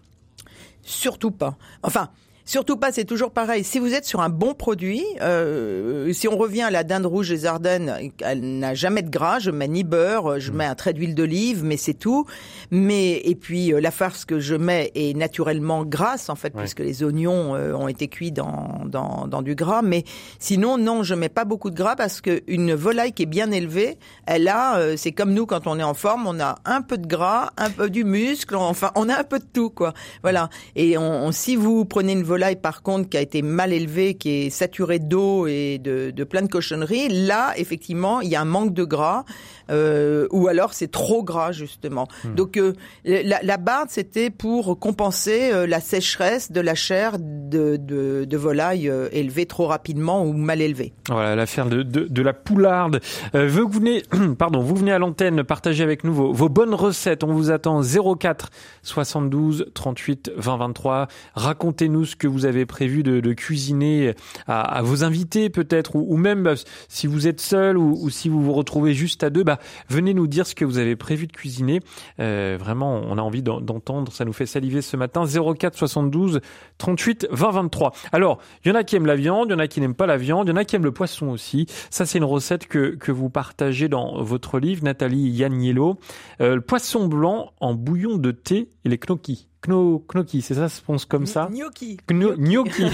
[0.83, 1.57] Surtout pas.
[1.83, 2.11] Enfin,
[2.45, 3.65] surtout pas, c'est toujours pareil.
[3.65, 7.29] Si vous êtes sur un bon produit, euh, si on revient à la dinde rouge
[7.29, 10.93] des Ardennes, elle n'a jamais de gras, je mets ni beurre, je mets un trait
[10.93, 12.27] d'huile d'olive, mais c'est tout.
[12.71, 16.61] Mais et puis euh, la farce que je mets est naturellement grasse en fait, Ouais.
[16.63, 19.83] puisque les oignons euh, ont été cuits dans, dans dans du gras.
[19.83, 20.05] Mais
[20.39, 23.51] sinon, non, je mets pas beaucoup de gras parce que une volaille qui est bien
[23.51, 26.83] élevée, elle a, euh, c'est comme nous quand on est en forme, on a un
[26.83, 29.95] peu de gras, un peu du muscle, enfin on a un peu de tout quoi.
[30.23, 30.51] Voilà.
[30.77, 34.15] Et on, on- si vous prenez une volaille par contre qui a été mal élevée,
[34.15, 38.41] qui est saturée d'eau et de, de plein de cochonneries, là effectivement il y a
[38.41, 39.25] un manque de gras,
[39.71, 42.09] euh, ou alors c'est trop gras justement.
[42.37, 47.77] Donc euh, la, la barde c'était pour compenser euh, la sécheresse de la chair de,
[47.77, 50.93] de, de volaille élevée trop rapidement ou mal élevée.
[51.09, 53.01] Voilà l'affaire de, de, la poularde.
[53.35, 54.03] Vous venez,
[54.39, 57.25] pardon, vous venez à l'antenne partager avec nous vos, vos bonnes recettes.
[57.25, 58.51] On vous attend 04
[58.83, 61.09] 72 38 20 23.
[61.35, 64.15] Racontez-nous ce que vous avez prévu de, de cuisiner
[64.47, 66.55] à, à vos invités peut-être, ou, ou même bah,
[66.89, 69.59] si vous êtes seul ou, ou si vous vous retrouvez juste à deux, bah,
[69.89, 71.81] venez nous dire ce que vous avez prévu de cuisiner.
[72.21, 74.13] Euh, vraiment, on a envie d'en- d'entendre.
[74.13, 75.25] Ça nous fait saliver ce matin.
[75.27, 76.41] 04 72
[76.79, 77.93] 38 20 23.
[78.13, 79.95] Alors, il y en a qui aiment la viande, il y en a qui n'aiment
[79.95, 81.67] pas la viande, il y en a qui aiment le poisson aussi.
[81.91, 85.99] Ça, c'est une recette que, que vous partagez dans votre livre, Nathalie Yaniello.
[86.41, 89.49] Euh, le poisson blanc en bouillon de thé et les gnocchis.
[89.63, 91.97] Kno, gnocchi, c'est ça, ça se prononce comme ça Gnocchi.
[92.09, 92.85] Gno- Gnocchi.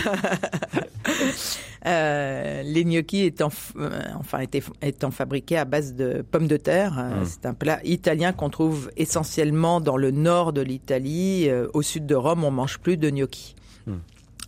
[1.87, 4.41] Euh, les gnocchis étant, euh, enfin,
[4.83, 7.25] étant fabriqués à base de pommes de terre, euh, Mm.
[7.25, 11.49] c'est un plat italien qu'on trouve essentiellement dans le nord de l'Italie.
[11.73, 13.55] Au sud de Rome, on mange plus de gnocchi.
[13.87, 13.93] Mm.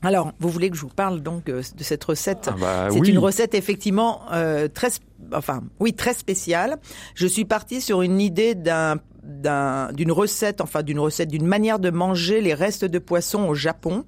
[0.03, 3.11] Alors, vous voulez que je vous parle donc de cette recette Ah bah C'est oui.
[3.11, 4.88] une recette effectivement euh, très,
[5.33, 6.79] enfin oui très spéciale.
[7.14, 11.78] Je suis partie sur une idée d'un d'un- d'une recette, enfin d'une recette, d'une manière
[11.78, 14.04] de manger les restes de poisson au Japon.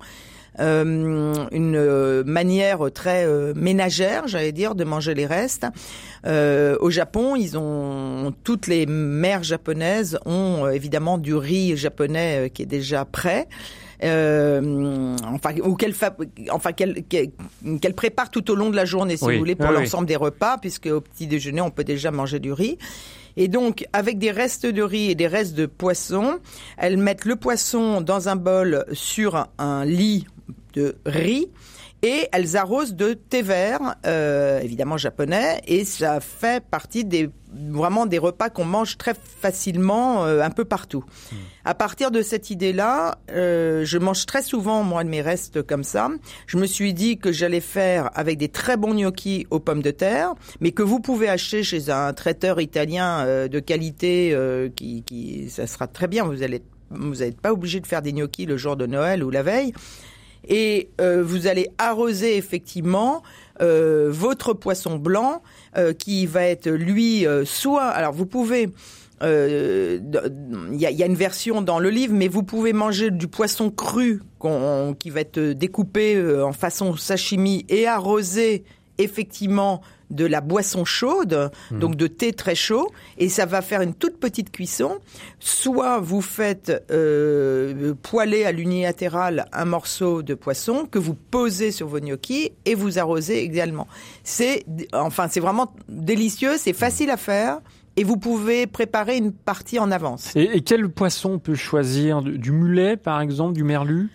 [0.60, 5.64] Euh, une euh, manière très euh, ménagère, j'allais dire, de manger les restes.
[6.26, 12.44] Euh, au Japon, ils ont toutes les mères japonaises ont euh, évidemment du riz japonais
[12.44, 13.48] euh, qui est déjà prêt.
[14.04, 16.16] Euh, enfin ou qu'elle fa-
[16.50, 19.34] enfin qu'elle prépare tout au long de la journée si Oui.
[19.34, 19.78] vous voulez pour Ah oui.
[19.84, 22.78] l'ensemble des repas puisque au petit déjeuner on peut déjà manger du riz
[23.36, 26.38] et donc avec des restes de riz et des restes de poisson
[26.76, 30.26] elles mettent le poisson dans un bol sur un, lit
[30.74, 31.48] de riz
[32.02, 38.06] et elles arrosent de thé vert, euh, évidemment japonais, et ça fait partie des vraiment
[38.06, 41.04] des repas qu'on mange très facilement euh, un peu partout.
[41.64, 45.84] À partir de cette idée-là, euh, je mange très souvent moi de mes restes comme
[45.84, 46.10] ça.
[46.46, 49.92] Je me suis dit que j'allais faire avec des très bons gnocchis aux pommes de
[49.92, 55.02] terre, mais que vous pouvez acheter chez un traiteur italien euh, de qualité, euh, qui,
[55.04, 56.24] qui ça sera très bien.
[56.24, 56.62] Vous allez
[56.94, 59.72] vous n'êtes pas obligé de faire des gnocchis le jour de Noël ou la veille.
[60.46, 63.22] et euh, vous allez arroser effectivement
[63.60, 65.42] euh, votre poisson blanc
[65.76, 68.68] euh, qui va être lui soit alors vous pouvez
[69.22, 69.98] euh,
[70.72, 73.10] il y, a, il y a une version dans le livre, mais vous pouvez manger
[73.10, 74.22] du poisson cru
[74.98, 78.64] qui va être découpé euh, en façon sashimi et arrosé
[78.98, 83.94] effectivement de la boisson chaude, donc de thé très chaud, et ça va faire une
[83.94, 84.98] toute petite cuisson.
[85.40, 91.88] Soit vous faites euh, poêler à l'unilatéral un morceau de poisson que vous posez sur
[91.88, 93.88] vos gnocchis et vous arrosez également.
[94.22, 97.60] C'est enfin c'est vraiment délicieux, c'est facile à faire.
[97.96, 100.34] Et vous pouvez préparer une partie en avance.
[100.34, 104.10] Et, et quel poisson on peut choisir Du mulet, par exemple, du merlu?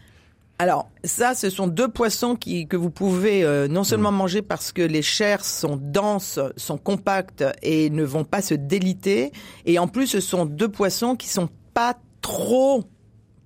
[0.60, 4.72] Alors, ça, ce sont deux poissons qui, que vous pouvez euh, non seulement manger parce
[4.72, 9.32] que les chairs sont denses, sont compactes et ne vont pas se déliter.
[9.68, 12.84] Et en plus, ce sont deux poissons qui sont pas trop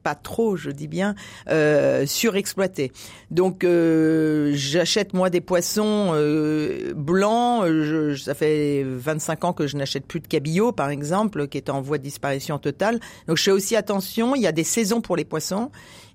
[0.02, 1.16] pas trop, je dis bien,
[1.50, 2.92] euh, surexploités.
[3.30, 7.66] Donc, euh, j'achète moi des poissons euh, blancs.
[7.66, 11.70] Je, ça fait 25 ans que je n'achète plus de cabillaud, par exemple, qui est
[11.70, 13.00] en voie de disparition totale.
[13.28, 14.36] Donc, je fais aussi attention.
[14.36, 15.72] Il y a des saisons pour les poissons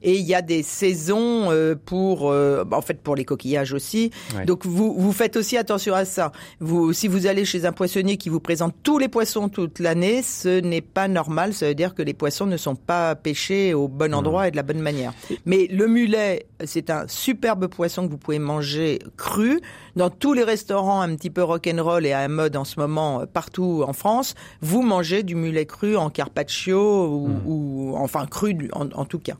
[0.06, 4.12] et il y a des saisons euh, pour, euh, en fait, pour les coquillages aussi.
[4.36, 4.46] Ouais.
[4.46, 6.30] Donc, vous vous faites aussi attention à ça.
[6.60, 10.22] Vous, si vous allez chez un poissonnier qui vous présente tous les poissons toute l'année,
[10.22, 11.52] ce n'est pas normal.
[11.52, 14.56] Ça veut dire que les poissons ne sont pas pêchés au bon endroit et de
[14.56, 15.12] la bonne manière.
[15.44, 19.60] Mais le mulet, c'est un superbe poisson que vous pouvez manger cru.
[19.96, 23.22] Dans tous les restaurants un petit peu rock'n'roll et à la mode en ce moment
[23.22, 28.56] euh, partout en France, vous mangez du mulet cru en carpaccio ou, ou enfin cru
[28.72, 29.34] en tout cas.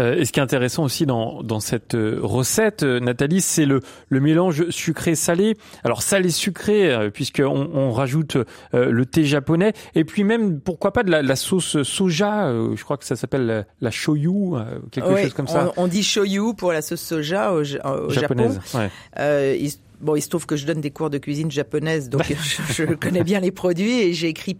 [0.00, 3.64] Euh, et ce qui est intéressant aussi dans, dans cette euh, recette, euh, Nathalie, c'est
[3.66, 5.56] le, le mélange sucré-salé.
[5.84, 8.36] Alors salé-sucré, puisqu'on on rajoute
[8.72, 12.96] le thé japonais, et puis même, pourquoi pas, de la, la sauce soja, je crois
[12.96, 14.54] que ça s'appelle la, la shoyu,
[14.90, 17.64] quelque Ouais, chose comme ça, On, on dit shoyu pour la sauce soja au, au
[17.64, 18.10] Japon.
[18.10, 18.60] japonaise.
[18.74, 18.90] Ouais.
[19.18, 19.68] Euh,
[20.02, 22.94] bon, il se trouve que je donne des cours de cuisine japonaise, donc je, je
[22.94, 24.58] connais bien les produits et j'ai écrit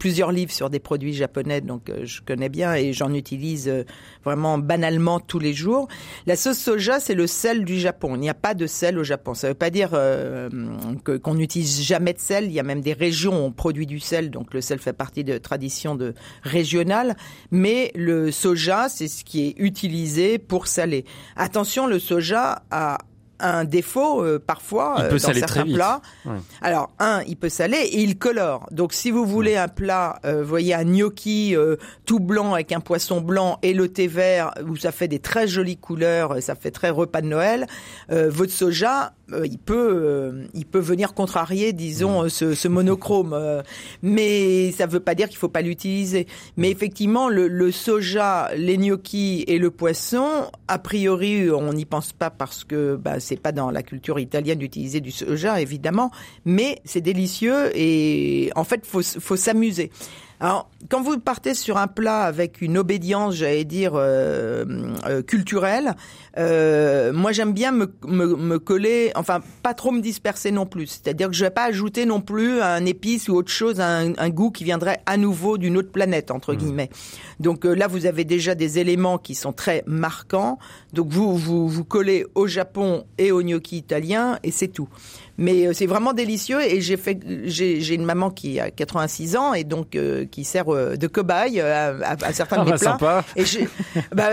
[0.00, 3.84] plusieurs livres sur des produits japonais, donc euh, je connais bien et j'en utilise euh,
[4.24, 5.86] vraiment banalement tous les jours.
[6.26, 8.16] La sauce soja, c'est le sel du Japon.
[8.16, 9.34] Il n'y a pas de sel au Japon.
[9.34, 10.50] Ça ne veut pas dire euh,
[11.04, 12.46] que- qu'on n'utilise jamais de sel.
[12.46, 14.92] Il y a même des régions où on produit du sel, donc le sel fait
[14.92, 17.16] partie de traditions de régionales.
[17.52, 21.04] Mais le soja, c'est ce qui est utilisé pour saler.
[21.36, 22.98] Attention, le soja a
[23.42, 25.74] un défaut euh, parfois Il euh, peut dans saler certains très vite.
[25.76, 26.00] plats.
[26.24, 26.32] Ouais.
[26.60, 28.66] Alors un, il peut saler et il colore.
[28.70, 31.76] Donc si vous voulez un plat, euh, voyez un gnocchi euh,
[32.06, 35.46] tout blanc avec un poisson blanc et le thé vert où ça fait des très
[35.48, 37.66] jolies couleurs, ça fait très repas de Noël.
[38.10, 39.74] euh, votre soja, euh, il peut,
[40.04, 43.32] euh, il peut venir contrarier, disons, euh, ce, ce monochrome.
[43.32, 43.62] euh,
[44.02, 46.26] mais ça veut pas dire qu'il faut pas l'utiliser.
[46.56, 50.28] Mais effectivement, le, le soja, les gnocchis et le poisson,
[50.68, 54.58] a priori, on n'y pense pas parce que bah, c'est pas dans la culture italienne
[54.58, 56.10] d'utiliser du soja, évidemment,
[56.44, 59.90] mais c'est délicieux et en fait, faut, faut s'amuser.
[60.42, 64.64] Alors, quand vous partez sur un plat avec une obédience, j'allais dire euh,
[65.06, 65.94] euh, culturelle,
[66.36, 70.88] euh, moi j'aime bien me, me, me coller, enfin pas trop me disperser non plus.
[70.88, 74.30] C'est-à-dire que je vais pas ajouter non plus un épice ou autre chose, un, un
[74.30, 76.90] goût qui viendrait à nouveau d'une autre planète entre guillemets.
[77.38, 80.58] Donc euh, là, vous avez déjà des éléments qui sont très marquants.
[80.92, 84.88] Donc vous vous vous collez au Japon et au gnocchi italien et c'est tout.
[85.42, 89.36] Mais euh, c'est vraiment délicieux et j'ai fait j'ai j'ai une maman qui a 86
[89.36, 92.64] ans et donc euh, qui sert euh, de cobaye euh, à, à, à certains Ah
[92.64, 92.90] de mes bah, plats.
[92.92, 93.24] sympa.
[93.36, 93.44] Et
[94.14, 94.24] bah,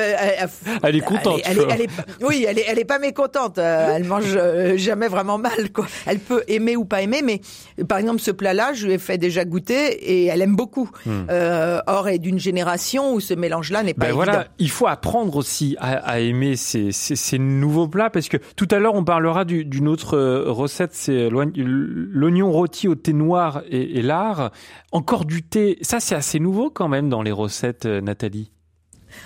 [0.84, 1.90] elle, est contente, Elle elle est-
[2.22, 3.58] oui, elle est, elle est pas mécontente.
[3.58, 5.86] Euh, elle mange euh, jamais vraiment mal, quoi.
[6.06, 7.42] Elle peut aimer ou pas aimer, mais
[7.80, 10.90] euh, par exemple ce plat-là, je lui ai fait déjà goûter et elle aime beaucoup.
[11.08, 14.24] Euh, or, elle est d'une génération où ce mélange-là n'est pas Ben évident.
[14.26, 18.38] voilà, il faut apprendre aussi à, à aimer ces, ces, ces nouveaux plats parce que
[18.56, 22.96] tout à l'heure on parlera du- d'une autre euh, recette, c'est l'oign- l'oignon rôti au
[22.96, 24.52] thé noir et, et lard.
[24.92, 28.52] Encore du thé, ça c'est assez nouveau quand même dans les recettes, euh, Nathalie.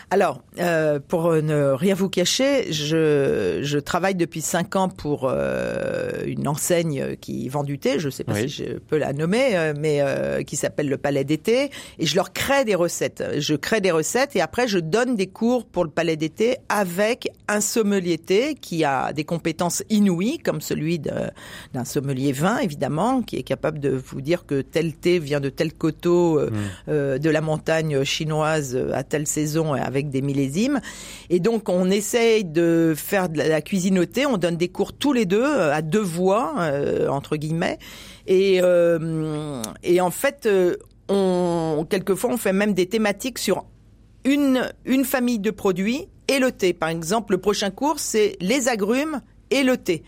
[0.09, 6.23] Alors, euh, pour ne rien vous cacher, je, je travaille depuis cinq ans pour euh,
[6.25, 7.99] une enseigne qui vend du thé.
[7.99, 8.49] Je ne sais pas Oui.
[8.49, 11.69] si je peux la nommer, euh, mais euh, qui s'appelle le Palais d'été.
[11.99, 13.23] Et je leur crée des recettes.
[13.37, 17.29] Je crée des recettes et après je donne des cours pour le Palais d'été avec
[17.47, 23.37] un sommelier thé qui a des compétences inouïes, comme celui d'un sommelier vin évidemment, qui
[23.37, 26.49] est capable de vous dire que tel thé vient de tel coteau euh,
[26.87, 30.79] euh, de la montagne chinoise à telle saison et avec des millésimes.
[31.29, 34.25] Et donc on essaye de faire de la- cuisine thé.
[34.25, 37.77] On donne des cours tous les deux euh, à deux voix euh, entre guillemets.
[38.27, 40.77] Et, euh, et en fait, euh,
[41.09, 43.65] on quelquefois on fait même des thématiques sur
[44.25, 46.73] une, une famille de produits et le thé.
[46.73, 50.03] Par exemple, le prochain cours, c'est les agrumes et le thé.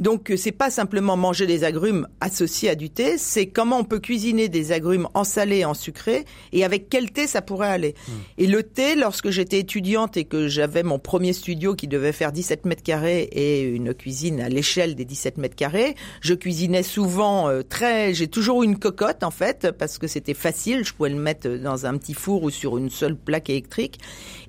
[0.00, 3.84] Donc euh, c'est pas simplement manger des agrumes associés à du thé, c'est comment on
[3.84, 7.68] peut cuisiner des agrumes en salé et en sucré et avec quel thé ça pourrait
[7.68, 7.94] aller.
[8.38, 12.32] Et le thé, lorsque j'étais étudiante et que j'avais mon premier studio qui devait faire
[12.32, 17.48] 17 mètres carrés et une cuisine à l'échelle des 17 mètres carrés, je cuisinais souvent
[17.48, 21.10] euh, très, j'ai toujours eu une cocotte en fait parce que c'était facile, je pouvais
[21.10, 23.98] le mettre dans un petit four ou sur une seule plaque électrique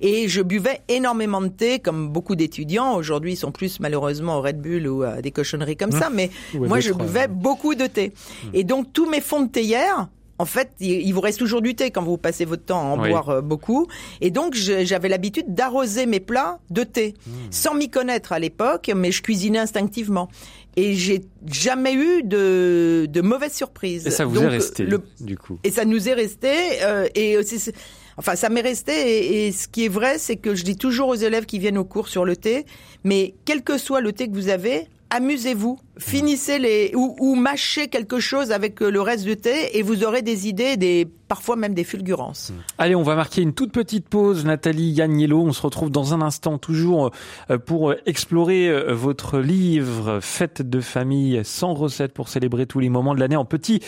[0.00, 2.94] et je buvais énormément de thé comme beaucoup d'étudiants.
[2.94, 6.30] Aujourd'hui, ils sont plus malheureusement au Red Bull ou à des cochonneries comme ça, mais
[6.54, 8.12] moi je d'autres, buvais beaucoup de thé.
[8.54, 10.08] Et donc tous mes fonds de théière,
[10.38, 13.00] en fait, il vous reste toujours du thé quand vous passez votre temps à en
[13.00, 13.10] Oui.
[13.10, 13.86] boire euh, beaucoup.
[14.20, 17.14] Et donc j'avais l'habitude d'arroser mes plats de thé,
[17.50, 20.28] sans m'y connaître à l'époque, mais je cuisinais instinctivement.
[20.74, 24.06] Et j'ai jamais eu de, de mauvaises surprises.
[24.06, 25.58] Et ça vous Donc, est resté, le- du coup?
[25.64, 26.48] et ça nous est resté.
[26.82, 27.74] euh, et c'est- c'est-
[28.16, 28.92] enfin, ça m'est resté.
[28.94, 31.78] Et, et ce qui est vrai, c'est que je dis toujours aux élèves qui viennent
[31.78, 32.64] au cours sur le thé,
[33.04, 38.18] mais quel que soit le thé que vous avez, amusez-vous, finissez les ou, mâchez quelque
[38.18, 41.74] chose avec euh, le reste du thé, et vous aurez des idées, des parfois même
[41.74, 42.52] des fulgurances.
[42.78, 44.44] Allez, on va marquer une toute petite pause.
[44.44, 47.10] Nathalie Yagnello, on se retrouve dans un instant toujours
[47.50, 52.88] euh, pour euh, explorer votre livre Fête de famille sans recettes pour célébrer tous les
[52.88, 53.80] moments de l'année en petit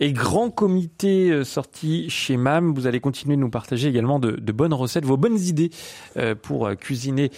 [0.00, 2.74] et grand comité euh, sorti chez MAM.
[2.74, 5.70] Vous allez continuer de nous partager également de, de bonnes recettes, vos bonnes idées
[6.16, 7.30] euh, pour euh, cuisiner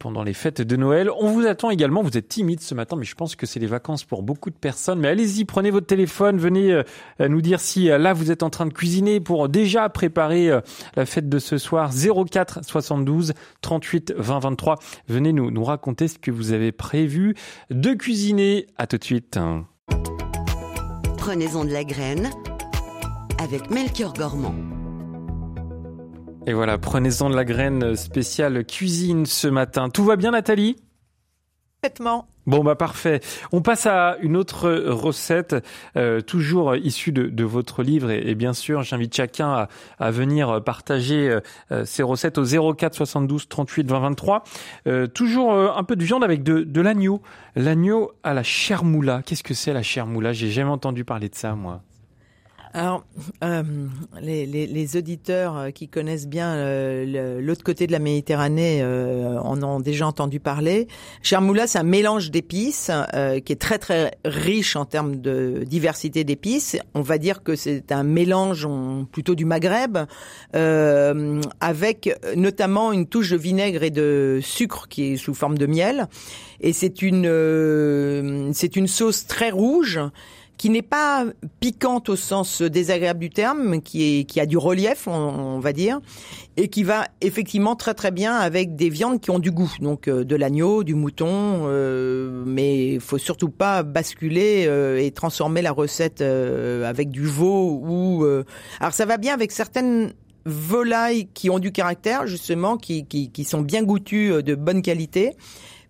[0.00, 1.10] pendant les fêtes de Noël.
[1.16, 2.02] On vous attend également.
[2.02, 4.56] Vous êtes timide ce matin, mais je pense que c'est les vacances pour beaucoup de
[4.56, 4.98] personnes.
[4.98, 6.82] Mais allez-y, prenez votre téléphone, venez
[7.20, 10.50] nous dire si là vous êtes en train de cuisiner pour déjà préparer
[10.96, 11.92] la fête de ce soir.
[11.92, 14.78] 04 72 38 20 23.
[15.06, 17.36] Venez nous, nous raconter ce que vous avez prévu
[17.70, 18.66] de cuisiner.
[18.76, 19.38] À tout de suite.
[21.30, 22.28] Prenez-en de la graine
[23.38, 24.52] avec Melchior Gormand.
[26.44, 29.90] Et voilà, prenez-en de la graine spéciale cuisine ce matin.
[29.90, 30.74] Tout va bien Nathalie?
[31.80, 32.26] Parfaitement.
[32.50, 33.20] Bon bah parfait.
[33.52, 35.54] On passe à une autre recette,
[35.96, 39.68] euh, toujours issue de, votre livre et, bien sûr j'invite chacun
[40.00, 41.40] à, venir partager euh,
[41.70, 44.42] euh, ces recettes au 04 72 38 20 23.
[44.88, 47.22] Euh, toujours euh, un peu de viande avec de, de l'agneau,
[47.54, 49.22] l'agneau à la chermoula.
[49.24, 51.82] Qu'est-ce que c'est la chermoula J'ai jamais entendu parler de ça moi.
[52.72, 53.04] Alors,
[53.42, 53.64] euh,
[54.22, 59.40] les, les, les auditeurs euh, qui connaissent bien euh, l'autre côté de la Méditerranée euh,
[59.40, 60.86] en ont déjà entendu parler.
[61.20, 66.22] Charmoula, c'est un mélange d'épices euh, qui est très très riche en termes de diversité
[66.22, 66.76] d'épices.
[66.94, 69.98] On va dire que c'est un mélange on- plutôt du Maghreb,
[70.54, 75.66] euh, avec notamment une touche de vinaigre et de sucre qui est sous forme de
[75.66, 76.06] miel.
[76.60, 79.98] Et c'est une c'est une sauce très rouge
[80.60, 81.24] qui n'est pas
[81.60, 85.12] piquante au sens désagréable du terme, qui, est, qui a du relief, on,
[85.56, 86.00] on va dire,
[86.58, 90.06] et qui va effectivement très très bien avec des viandes qui ont du goût, donc
[90.06, 95.62] euh, de l'agneau, du mouton, euh, mais il faut surtout pas basculer euh, et transformer
[95.62, 98.24] la recette euh, avec du veau ou.
[98.26, 98.44] euh,
[98.80, 100.12] Alors ça va bien avec certaines
[100.44, 104.82] volailles qui ont du caractère justement, qui, qui, qui sont bien goûtues, euh, de bonne
[104.82, 105.32] qualité.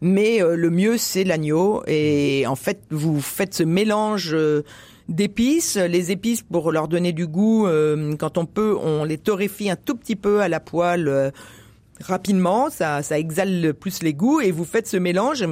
[0.00, 1.82] Mais euh, le mieux, c'est l'agneau.
[1.86, 4.62] Et en fait, vous faites ce mélange euh,
[5.08, 5.76] d'épices.
[5.76, 9.76] Les épices, pour leur donner du goût, euh, quand on peut, on les torréfie un
[9.76, 11.30] tout petit peu à la poêle euh,
[12.00, 12.70] rapidement.
[12.70, 14.40] Ça, ça exhale plus les goûts.
[14.40, 15.44] Et vous faites ce mélange.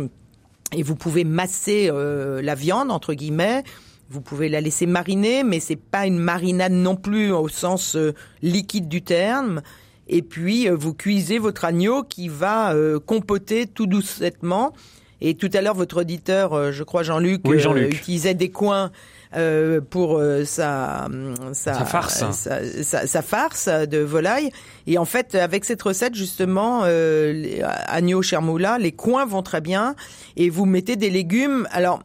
[0.73, 3.65] Et vous pouvez masser euh, la viande, entre guillemets.
[4.11, 7.95] Vous pouvez la laisser mariner, mais c'est pas une marinade non plus au sens
[8.41, 9.61] liquide du terme.
[10.09, 14.73] Et puis euh, vous cuisez votre agneau qui va euh, compoter tout doucement.
[15.21, 17.93] Et tout à l'heure, votre auditeur, euh, je crois Jean-Luc, Oui, Jean-Luc.
[17.93, 18.93] utilisait des coins
[19.37, 21.09] euh, pour euh, sa,
[21.53, 22.25] sa, Sa farce.
[22.31, 24.51] sa, sa- sa farce de volaille.
[24.87, 29.97] Et en fait, avec cette recette, justement, euh, agneau chermoula, les coins vont très bien.
[30.37, 31.67] Et vous mettez des légumes.
[31.73, 32.01] Alors,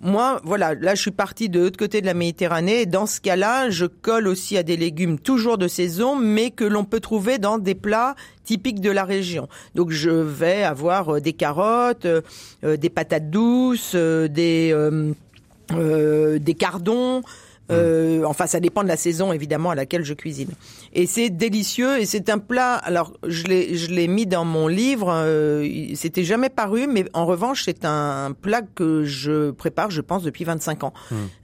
[0.00, 2.82] moi, voilà, là, je suis partie de l'autre côté de la Méditerranée.
[2.82, 6.64] Et dans ce cas-là, je colle aussi à des légumes toujours de saison, mais que
[6.64, 9.48] l'on peut trouver dans des plats typiques de la région.
[9.74, 12.20] Donc, je vais avoir euh, des carottes, euh,
[12.64, 15.12] euh, des patates douces, euh, des euh,
[15.72, 17.22] euh, des cardons.
[17.70, 20.50] Euh, enfin, ça dépend de la saison évidemment à laquelle je cuisine.
[20.94, 22.74] Et c'est délicieux et c'est un plat.
[22.74, 25.10] Alors, je l'ai je l'ai mis dans mon livre.
[25.12, 30.22] Euh, C'était jamais paru, mais en revanche, c'est un plat que je prépare, je pense,
[30.22, 30.92] depuis 25 ans.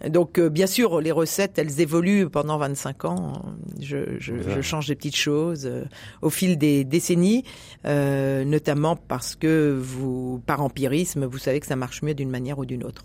[0.09, 3.43] Donc, euh, bien sûr, les recettes, elles évoluent pendant 25 ans.
[3.81, 5.85] Je, je, je change des petites choses euh,
[6.23, 7.45] au fil des décennies,
[7.85, 12.59] euh, notamment parce que vous, par empirisme, vous savez que ça marche mieux d'une manière
[12.59, 13.03] ou d'une autre.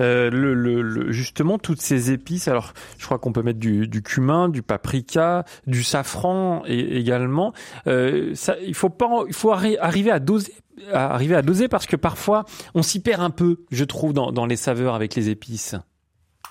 [0.00, 4.02] Euh, le, le- le- justement, toutes ces épices Alors, je crois qu'on peut mettre du,
[4.02, 7.52] cumin, du paprika, du safran et, également.
[7.86, 10.52] Euh, ça, il faut pas, il faut arri- arriver à doser,
[10.92, 14.56] arriver à doser parce que parfois on s'y perd un peu, je trouve, dans, les
[14.56, 15.74] saveurs avec les épices.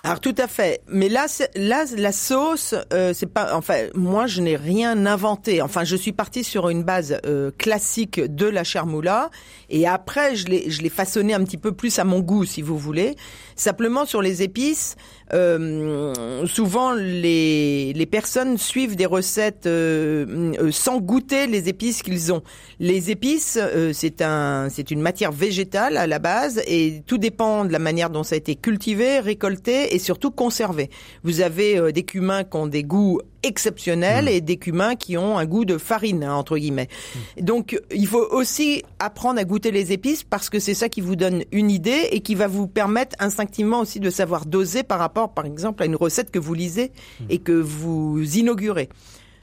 [0.03, 0.81] Alors tout à fait.
[0.87, 1.25] Mais là,
[1.55, 3.55] la sauce, euh, c'est pas.
[3.55, 5.63] Enfin, moi, je n'ai rien inventé.
[5.63, 9.31] Enfin, je suis partie sur une base euh, classique de la charmoula,
[9.71, 12.61] et après, je l'ai, je l'ai façonné un petit peu plus à mon goût, si
[12.61, 13.15] vous voulez.
[13.55, 14.95] Simplement sur les épices,
[15.35, 22.31] euh, souvent les les personnes suivent des recettes euh, euh, sans goûter les épices qu'ils
[22.33, 22.41] ont.
[22.79, 27.65] Les épices, euh, c'est un, c'est une matière végétale à la base, et tout dépend
[27.65, 30.89] de la manière dont ça a été cultivé, récolté et surtout conservé.
[31.23, 34.57] Vous avez euh, des cumins qui ont des goûts exceptionnels et des
[34.99, 36.87] qui ont un goût de farine hein, entre guillemets.
[37.39, 41.15] Donc il faut aussi apprendre à goûter les épices parce que c'est ça qui vous
[41.15, 45.33] donne une idée et qui va vous permettre instinctivement aussi de savoir doser par rapport
[45.33, 46.91] par exemple à une recette que vous lisez
[47.29, 48.89] et que vous inaugurez.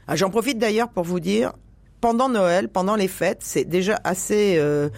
[0.09, 1.53] Ah, J'en profite d'ailleurs pour vous dire
[2.01, 4.89] pendant Noël, pendant les fêtes, c'est déjà assez euh,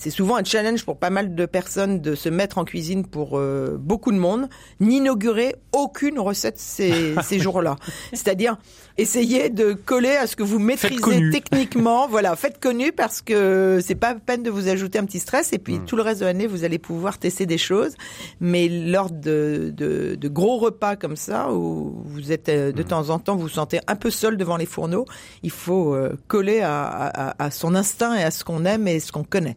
[0.00, 3.38] c'est souvent un challenge pour pas mal de personnes de se mettre en cuisine pour
[3.38, 4.48] euh, beaucoup de monde,
[4.80, 7.76] n'inaugurer aucune recette ces, ces jours-là.
[8.14, 8.56] C'est-à-dire
[9.00, 12.06] essayer de coller à ce que vous maîtrisez techniquement.
[12.10, 15.58] Voilà, faites connu parce que c'est pas peine de vous ajouter un petit stress et
[15.58, 17.94] puis tout le reste de l'année vous allez pouvoir tester des choses.
[18.40, 23.10] Mais lors de, de, de gros repas comme ça où vous êtes euh, de temps
[23.10, 25.04] en temps vous vous sentez un peu seul devant les fourneaux,
[25.42, 29.00] il faut euh, coller à, à, à son instinct et à ce qu'on aime et
[29.00, 29.56] ce qu'on connaît.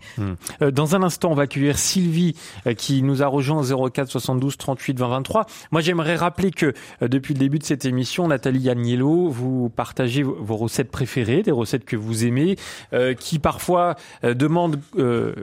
[0.61, 2.35] Euh, Dans un instant, on va accueillir Sylvie
[2.77, 5.45] qui nous a rejoint au 04 72 38 20 23.
[5.71, 10.55] Moi, j'aimerais rappeler que depuis le début de cette émission, Nathalie Agnello, vous partagez vos
[10.55, 12.55] recettes préférées, des recettes que vous aimez,
[12.93, 15.33] euh, qui parfois euh, demandent euh,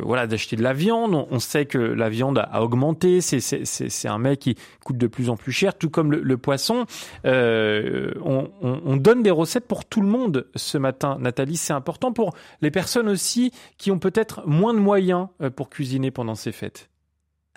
[0.00, 1.26] voilà d'acheter de la viande.
[1.30, 3.20] On, sait que la viande a, augmenté.
[3.20, 6.86] C'est un mec qui coûte de plus en plus cher, tout comme le, le poisson.
[7.24, 11.56] Euh, on, on, on donne des recettes pour tout le monde ce matin, Nathalie.
[11.56, 16.10] C'est important pour les personnes aussi qui ont peut-être moins de moyens euh, pour cuisiner
[16.10, 16.88] pendant ces fêtes.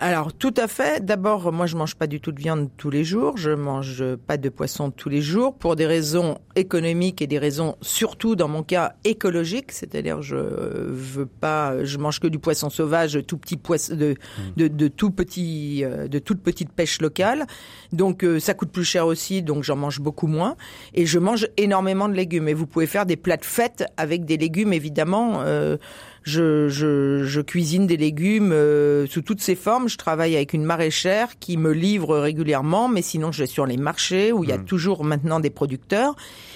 [0.03, 1.05] Alors tout à fait.
[1.05, 3.37] D'abord, moi je mange pas du tout de viande tous les jours.
[3.37, 7.75] Je mange pas de poisson tous les jours pour des raisons économiques et des raisons
[7.81, 9.71] surtout dans mon cas écologiques.
[9.71, 14.15] C'est-à-dire je veux pas, je mange que du poisson sauvage, tout petit poisson de
[14.57, 17.45] de, de tout petit, euh, de toute petite pêche locale.
[17.93, 20.55] Donc euh, ça coûte plus cher aussi, donc j'en mange beaucoup moins.
[20.95, 22.47] Et je mange énormément de légumes.
[22.47, 25.43] Et vous pouvez faire des plats de fête avec des légumes évidemment.
[25.43, 25.77] Euh,
[26.23, 29.89] je, je, je cuisine des légumes euh, sous toutes ses formes.
[29.89, 33.77] Je travaille avec une maraîchère qui me livre régulièrement, mais sinon je vais sur les
[33.77, 36.15] marchés où il y a toujours maintenant des producteurs.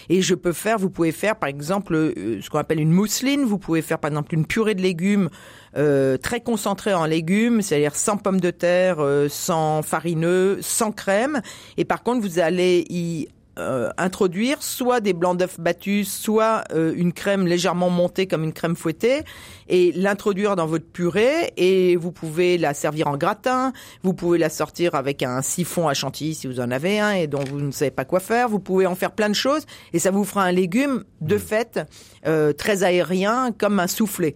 [0.09, 3.43] Et je peux faire, vous pouvez faire par exemple euh, ce qu'on appelle une mousseline.
[3.43, 5.29] Vous pouvez faire par exemple une purée de légumes
[5.77, 11.41] euh, très concentrée en légumes, c'est-à-dire sans pommes de terre, euh, sans farineux, sans crème.
[11.77, 16.93] Et par contre, vous allez y euh, introduire soit des blancs d'œufs battus, soit euh,
[16.95, 19.23] une crème légèrement montée comme une crème fouettée,
[19.69, 21.53] et l'introduire dans votre purée.
[21.57, 23.73] Et vous pouvez la servir en gratin.
[24.03, 27.27] Vous pouvez la sortir avec un siphon à chantilly si vous en avez un et
[27.27, 28.49] dont vous ne savez pas quoi faire.
[28.49, 31.79] Vous pouvez en faire plein de choses, et ça vous fera un légume de fait
[32.25, 34.35] euh, très aérien comme un soufflé.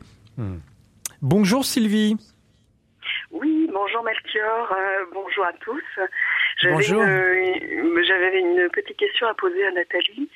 [1.22, 2.16] Bonjour Sylvie.
[3.32, 5.84] Oui, bonjour Melchior, euh, bonjour à tous.
[6.60, 7.02] J'avais Bonjour.
[7.02, 10.30] Une, une- j'avais une petite question à poser à Nathalie.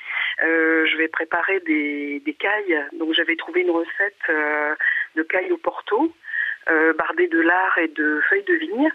[0.43, 2.81] Euh, je vais préparer des, des cailles.
[2.93, 4.73] Donc j'avais trouvé une recette euh,
[5.15, 6.13] de cailles au porto,
[6.69, 8.91] euh, bardée de lard et de feuilles de vigne.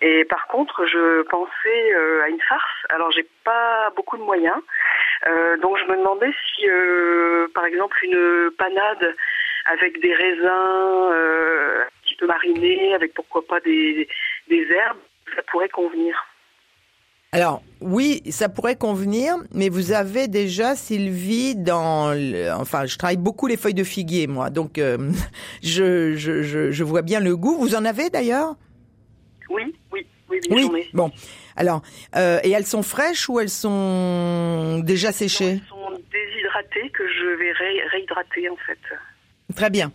[0.00, 2.86] Et par contre, je pensais euh, à une farce.
[2.88, 4.60] Alors j'ai pas beaucoup de moyens.
[5.26, 9.16] Euh, donc je me demandais si, euh, par exemple, une panade
[9.66, 14.08] avec des raisins euh, un petit peu marinés, avec pourquoi pas des,
[14.48, 14.98] des herbes,
[15.34, 16.26] ça pourrait convenir.
[17.32, 23.16] Alors oui, ça pourrait convenir, mais vous avez déjà Sylvie dans, le- enfin, je travaille
[23.16, 25.12] beaucoup les feuilles de figuier moi, donc euh,
[25.62, 27.56] je, je, je, je vois bien le goût.
[27.56, 28.56] Vous en avez d'ailleurs?
[29.48, 29.62] Oui,
[29.92, 30.88] oui, oui, oui, ai.
[30.92, 31.12] Bon,
[31.56, 31.82] alors
[32.16, 35.60] euh, et elles sont fraîches ou elles sont déjà séchées?
[35.62, 39.54] Elles sont déshydratées que je vais ré- réhydrater en fait.
[39.54, 39.92] Très bien.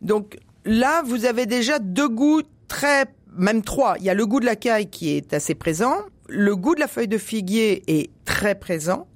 [0.00, 3.04] Donc là, vous avez déjà deux goûts très,
[3.36, 3.96] même trois.
[3.98, 5.96] Il y a le goût de la caille qui est assez présent,
[6.30, 9.06] le goût de la feuille de figuier est très présent,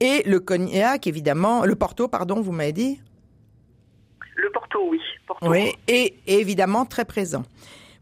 [0.00, 3.00] et le cognac, évidemment, le porto, pardon, vous m'avez dit?
[4.36, 5.00] Le porto, oui.
[5.26, 5.48] Porto.
[5.48, 7.44] Oui, et, et évidemment très présent.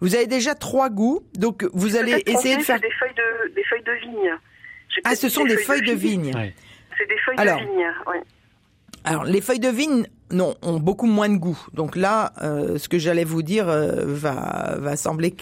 [0.00, 2.78] Vous avez déjà trois goûts, donc vous allez essayer de faire.
[2.80, 4.30] c'est des feuilles de, des feuilles de vigne.
[5.04, 6.34] Ah, ce sont des feuilles de vigne.
[6.34, 6.54] Ouais.
[6.96, 7.60] C'est des feuilles Alors.
[7.60, 8.16] de vigne, oui.
[9.04, 11.58] Alors, les feuilles de vigne, non, ont beaucoup moins de goût.
[11.72, 15.34] Donc là, euh, ce que j'allais vous dire euh, va, va sembler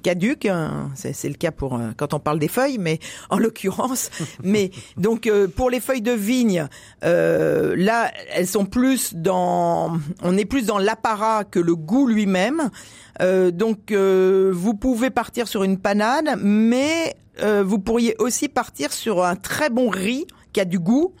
[0.00, 0.46] caduques.
[0.46, 0.90] hein.
[0.94, 2.98] C'est le cas pour euh, quand on parle des feuilles, mais
[3.30, 4.10] en l'occurrence,
[4.42, 6.68] mais donc euh, pour les feuilles de vigne,
[7.04, 12.70] euh, là, elles sont plus dans, on est plus dans l'apparat que le goût lui-même.
[13.18, 17.16] Donc vous pouvez partir sur une panade, mais
[17.64, 21.14] vous pourriez aussi partir sur un très bon riz qui a du goût.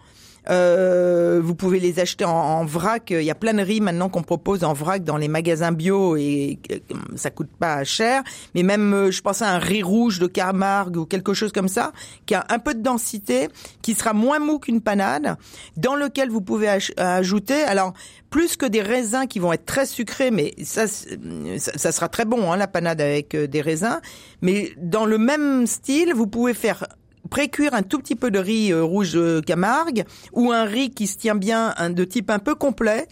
[0.48, 3.10] Euh, vous pouvez les acheter en, vrac.
[3.10, 6.16] Il y a plein de riz maintenant qu'on propose en vrac dans les magasins bio
[6.16, 6.78] et euh,
[7.16, 8.22] ça coûte pas cher.
[8.54, 11.68] Mais même, euh, je pensais à un riz rouge de Camargue ou quelque chose comme
[11.68, 11.92] ça,
[12.26, 13.48] qui a un peu de densité,
[13.82, 15.36] qui sera moins mou qu'une panade,
[15.76, 17.62] dans lequel vous pouvez ajouter.
[17.62, 17.92] Alors,
[18.30, 22.24] plus que des raisins qui vont être très sucrés, mais ça, ça, ça sera très
[22.24, 24.00] bon, hein, la panade avec euh, des raisins.
[24.42, 26.86] Mais dans le même style, vous pouvez faire
[27.26, 31.06] précuire un tout petit peu de riz euh, rouge euh, Camargue ou un riz qui
[31.06, 33.08] se tient bien, de type un peu complet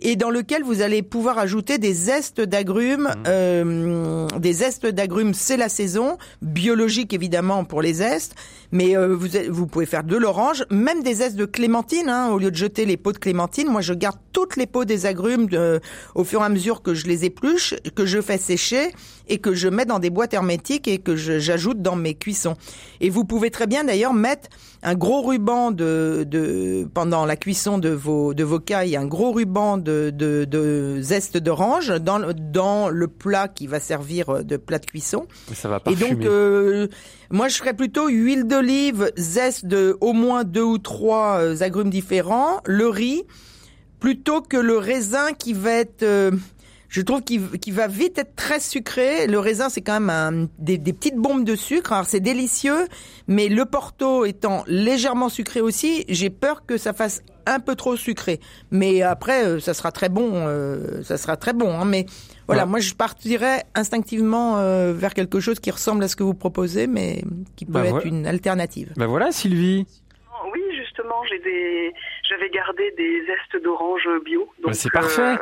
[0.00, 3.10] et dans lequel vous allez pouvoir ajouter des zestes d'agrumes.
[3.26, 8.34] euh, des zestes d'agrumes, c'est la saison, biologique évidemment pour les zestes,
[8.72, 12.08] mais euh, vous, vous pouvez faire de l'orange, même des zestes de clémentine.
[12.08, 14.84] Hein, au lieu de jeter les pots de clémentine, moi je garde toutes les pots
[14.84, 15.80] des agrumes de-
[16.14, 18.92] au fur et à mesure que je les épluche, que je fais sécher
[19.28, 22.54] et que je mets dans des boîtes hermétiques et que j'ajoute dans mes cuissons.
[23.00, 24.48] Et vous pouvez très bien d'ailleurs mettre
[24.88, 29.32] un gros ruban de, de pendant la cuisson de vos de vos cailles, un gros
[29.32, 34.56] ruban de, de, de zeste d'orange dans le- dans le plat qui va servir de
[34.56, 35.26] plat de cuisson.
[35.52, 36.86] Ça va Et donc, euh,
[37.30, 41.90] moi, je ferais plutôt huile d'olive, zeste de au moins deux ou trois euh, agrumes
[41.90, 43.24] différents, le riz,
[43.98, 46.04] plutôt que le raisin qui va être...
[46.86, 49.26] euh, je trouve qu'il va vite être très sucré.
[49.26, 51.92] Le raisin, c'est quand même un- des, des petites bombes de sucre.
[51.92, 52.86] Alors, c'est délicieux,
[53.28, 57.96] mais le Porto étant légèrement sucré aussi, j'ai peur que ça fasse un peu trop
[57.96, 58.40] sucré.
[58.72, 60.30] Mais après, euh, ça sera très bon.
[60.34, 61.70] euh, ça sera très bon.
[61.78, 61.84] hein.
[61.84, 62.06] Mais
[62.48, 62.70] voilà, Ouais.
[62.70, 66.86] moi, je partirais instinctivement euh, vers quelque chose qui ressemble à ce que vous proposez,
[66.88, 67.22] mais
[67.56, 68.06] qui peut Bah, être voilà.
[68.08, 68.92] une alternative.
[68.96, 69.86] Ben voilà, Sylvie.
[70.52, 71.92] Oui, justement, j'ai des,
[72.28, 74.48] j'avais gardé des zestes d'orange bio.
[74.64, 75.36] Bah, c'est parfait.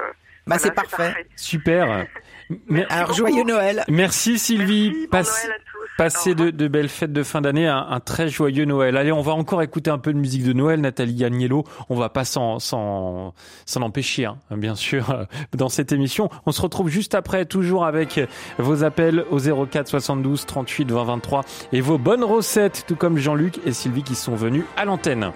[0.47, 1.27] Bah, voilà, c'est parfait.
[1.37, 2.07] Super.
[2.69, 3.19] Mais- Alors, beaucoup.
[3.19, 3.85] joyeux Noël.
[3.89, 4.91] Merci Sylvie.
[4.91, 5.71] Merci, bon Passe- Noël à tous.
[5.97, 8.97] Passez de, belles fêtes de fin d'année, un, un très joyeux Noël.
[8.97, 11.63] Allez, on va encore écouter un peu de musique de Noël, Nathalie Agnello.
[11.89, 13.33] On va pas s'en s'en
[13.65, 15.25] s'en empêcher, hein, bien sûr, euh,
[15.57, 16.31] dans cette émission.
[16.47, 18.21] On se retrouve juste après, toujours avec
[18.59, 23.61] vos appels au 04 72 38 20 23 et vos bonnes recettes, tout comme Jean-Luc
[23.65, 25.31] et Sylvie qui sont venus à l'antenne.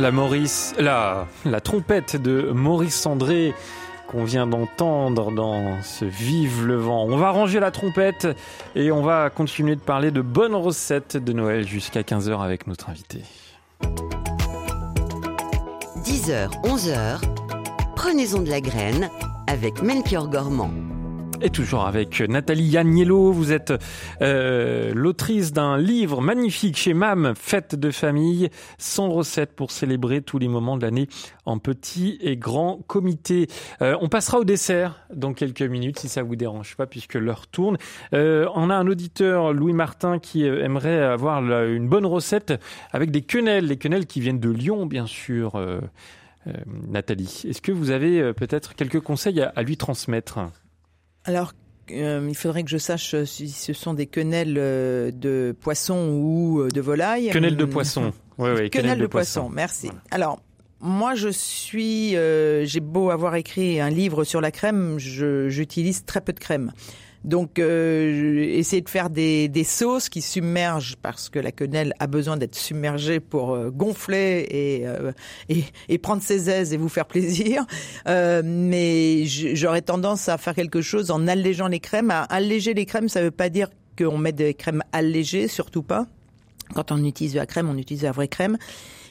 [0.00, 3.52] La trompette de Maurice Sandré
[4.08, 7.04] qu'on vient d'entendre dans ce vive le vent.
[7.04, 8.26] On va ranger la trompette
[8.74, 12.88] et on va continuer de parler de bonnes recettes de Noël jusqu'à 15h avec notre
[12.88, 13.20] invité.
[16.02, 17.20] 10h, 11h,
[17.94, 19.10] prenez-en de la graine
[19.46, 20.70] avec Melchior Gormand.
[21.42, 23.72] Et toujours avec Nathalie Yaniello, vous êtes
[24.20, 30.38] euh, l'autrice d'un livre magnifique chez MAM, Fête de famille, 100 recettes pour célébrer tous
[30.38, 31.08] les moments de l'année
[31.46, 33.46] en petit et grand comité.
[33.80, 37.46] Euh, on passera au dessert dans quelques minutes si ça vous dérange pas puisque l'heure
[37.46, 37.78] tourne.
[38.12, 42.52] Euh, on a un auditeur, Louis Martin, qui aimerait avoir une bonne recette
[42.92, 45.58] avec des quenelles, les quenelles qui viennent de Lyon bien sûr.
[46.88, 50.38] Nathalie, est-ce que vous avez peut-être quelques conseils à lui transmettre?
[51.24, 51.52] Alors,
[51.90, 56.60] euh, il faudrait que je sache si ce sont des quenelles euh, de poisson ou
[56.60, 57.30] euh, de volaille.
[57.32, 58.12] Quenelle de Hum, poisson.
[58.38, 59.48] Oui, oui, Quenelle de, poisson.
[59.50, 59.86] merci.
[59.88, 60.00] Voilà.
[60.12, 60.42] Alors,
[60.80, 66.22] moi, je suis, euh, j'ai beau avoir écrit un livre sur la crème, j'utilise très
[66.22, 66.72] peu de crème.
[67.24, 72.06] Donc, euh, essayer de faire des, des sauces qui submergent, parce que la quenelle a
[72.06, 75.12] besoin d'être submergée pour euh, gonfler et, euh,
[75.48, 77.64] et, et prendre ses aises et vous faire plaisir.
[78.06, 82.10] Euh, mais j'aurais tendance à faire quelque chose en allégeant les crèmes.
[82.10, 83.68] À alléger les crèmes, ça veut pas dire
[83.98, 86.06] qu'on met des crèmes allégées, surtout pas.
[86.74, 88.56] Quand on utilise de la crème, on utilise la vraie crème.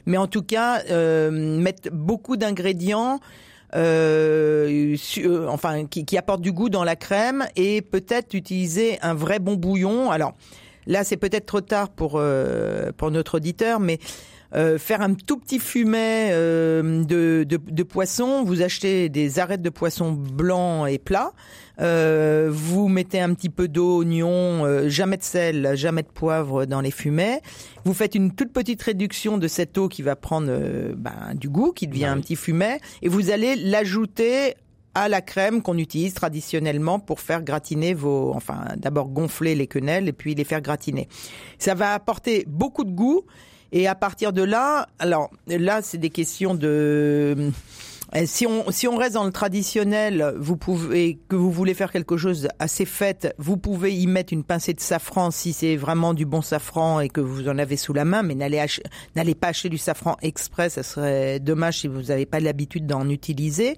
[0.06, 3.20] Mais en tout cas, euh, mettre beaucoup d'ingrédients,
[3.76, 9.14] euh, euh, enfin, qui, qui apportent du goût dans la crème, et peut-être utiliser un
[9.14, 10.12] vrai bon bouillon.
[10.12, 10.34] Alors
[10.88, 14.00] là, c'est peut-être trop tard pour euh, pour notre auditeur, mais
[14.56, 18.44] euh, faire un tout petit fumet euh, de, de, de poisson.
[18.44, 21.34] Vous achetez des arêtes de poisson blancs et plats.
[21.80, 26.66] Euh, vous mettez un petit peu d'eau, oignon, euh, jamais de sel, jamais de poivre
[26.66, 27.42] dans les fumets.
[27.86, 31.48] Vous faites une toute petite réduction de cette eau qui va prendre euh, ben, du
[31.48, 32.06] goût, qui devient Ouais.
[32.08, 34.56] un petit fumet, et vous allez l'ajouter
[34.96, 40.08] à la crème qu'on utilise traditionnellement pour faire gratiner vos, enfin d'abord gonfler les quenelles
[40.10, 41.08] et puis les faire gratiner.
[41.60, 43.24] Ça va apporter beaucoup de goût
[43.72, 47.52] et à partir de là, alors là c'est des questions de
[48.16, 51.92] euh, si on, si on reste dans le traditionnel, vous pouvez que vous voulez faire
[51.92, 56.16] quelque chose assez fait, vous pouvez y mettre une pincée de safran si c'est vraiment
[56.16, 58.82] du bon safran et que vous en avez sous la main, mais n'allez ach-
[59.16, 63.08] n'allez pas acheter du safran exprès, ça serait dommage si vous n'avez pas l'habitude d'en
[63.10, 63.78] utiliser.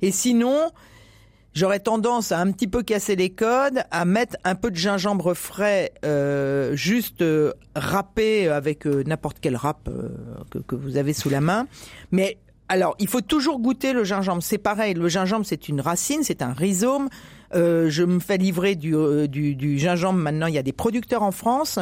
[0.00, 0.70] Et sinon,
[1.56, 5.34] j'aurais tendance à un petit peu casser les codes, à mettre un peu de gingembre
[5.34, 10.10] frais, euh, juste euh, râpé avec euh, n'importe quel râpe euh,
[10.50, 11.66] que, que vous avez sous la main.
[12.12, 12.38] Mais
[12.68, 14.42] alors, il faut toujours goûter le gingembre.
[14.42, 17.08] C'est pareil, le gingembre, c'est une racine, c'est un rhizome.
[17.54, 20.18] Euh, je me fais livrer du, euh, du, du gingembre.
[20.18, 21.78] Maintenant, il y a des producteurs en France,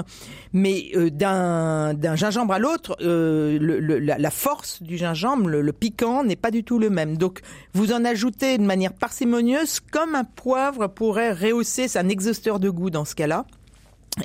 [0.52, 5.62] mais euh, d'un gingembre à l'autre, euh, le- le- la, la force du gingembre, le,
[5.62, 7.16] le piquant n'est pas du tout le même.
[7.16, 7.40] Donc,
[7.72, 12.68] vous en ajoutez de manière parcimonieuse, comme un poivre pourrait rehausser, c'est un exhausteur de
[12.70, 13.46] goût dans ce cas-là.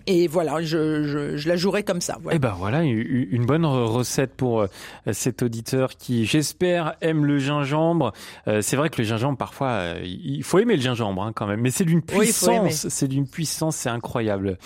[0.05, 2.17] Et voilà, je, je, je la jouerai comme ça.
[2.21, 2.35] Voilà.
[2.35, 4.67] Eh ben voilà, une bonne re- recette pour euh,
[5.11, 8.13] cet auditeur qui, j'espère, aime le gingembre.
[8.47, 11.47] Euh, c'est vrai que le gingembre, parfois, euh, il faut aimer le gingembre hein, quand
[11.47, 14.59] même, mais c'est d'une Oui, puissance, c'est d'une puissance, c'est incroyable.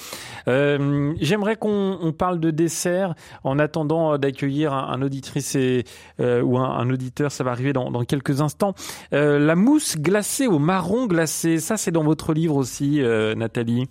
[0.49, 3.15] Euh, J'aimerais qu'on on parle de dessert
[3.45, 5.85] en attendant d'accueillir un, un auditrice et,
[6.19, 8.73] euh, ou un, un auditeur, ça va arriver dans, dans quelques instants.
[9.13, 13.87] Euh, la mousse glacée au marron glacé, ça c'est dans votre livre aussi, euh, Nathalie.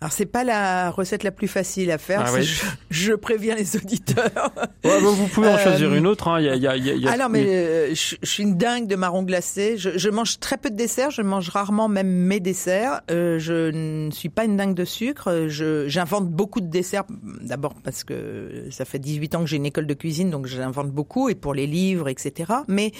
[0.00, 2.22] Alors c'est pas la recette la plus facile à faire.
[2.24, 2.44] Ah oui.
[2.44, 4.52] je, je préviens les auditeurs.
[4.84, 6.28] Ouais, vous pouvez en Euh, choisir une autre.
[6.28, 6.38] hein.
[6.40, 7.44] Il y a, il y a- il y a- il y a- Ah non, mais
[7.48, 9.76] euh, je, je suis une dingue de marron glacé.
[9.76, 11.10] Je, je mange très peu de desserts.
[11.10, 13.00] Je mange rarement même mes desserts.
[13.10, 15.46] Euh, je ne suis pas une dingue de sucre.
[15.48, 17.02] Je J'invente beaucoup de desserts.
[17.40, 20.92] D'abord parce que ça fait 18 ans que j'ai une école de cuisine, donc j'invente
[20.92, 22.52] beaucoup et pour les livres, etc.
[22.68, 22.92] Mais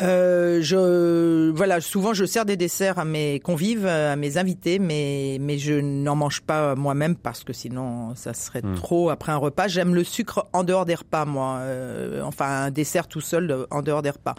[0.00, 5.38] euh, je voilà, souvent je sers des desserts à mes convives, à mes invités, mais
[5.40, 8.74] mais je n'en mange pas moi-même parce que sinon ça serait Hmm.
[8.74, 9.68] trop après un repas.
[9.68, 11.58] J'aime le sucre en dehors des repas, moi.
[11.60, 14.34] Euh, enfin, un dessert tout seul euh, en dehors des repas.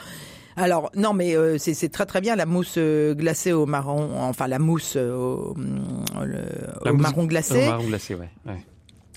[0.57, 4.09] Alors non, mais euh, c'est c'est très très bien la mousse euh, glacée au marron,
[4.21, 6.37] enfin la mousse euh, au, hum, le-
[6.83, 7.63] La au mousse- marron glacé.
[7.67, 8.29] Au marron glacé, ouais.
[8.45, 8.65] ouais.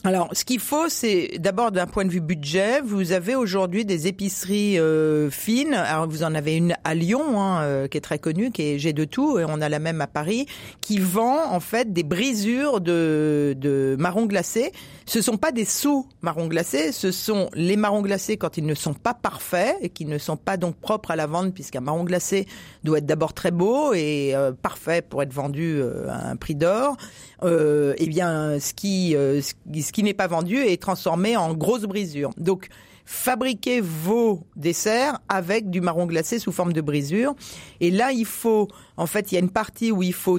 [0.09, 4.07] Alors, ce qu'il faut, c'est d'abord d'un point de vue budget, vous avez aujourd'hui des
[4.07, 5.75] épiceries euh, fines.
[5.75, 8.79] Alors, vous en avez une à Lyon, hein, euh, qui est très connue, qui est
[8.79, 10.47] J'ai de tout, et on a la même à Paris,
[10.81, 14.73] qui vend en fait des brisures de, de marron glacé.
[15.05, 18.75] Ce sont pas des sous marron glacé, ce sont les marrons glacés quand ils ne
[18.75, 22.05] sont pas parfaits et qui ne sont pas donc propres à la vente, puisqu'un marron
[22.05, 22.47] glacé
[22.83, 26.55] doit être d'abord très beau et euh, parfait pour être vendu euh, à un prix
[26.55, 26.97] d'or.
[27.45, 29.53] Euh, eh bien, ce qui, euh, ce
[29.93, 32.31] qui- qui n'est pas vendu est transformé en grosses brisures.
[32.37, 32.69] Donc,
[33.05, 37.35] fabriquez vos desserts avec du marron glacé sous forme de brisure.
[37.81, 40.39] Et là, il faut, en fait, il y a une partie où il faut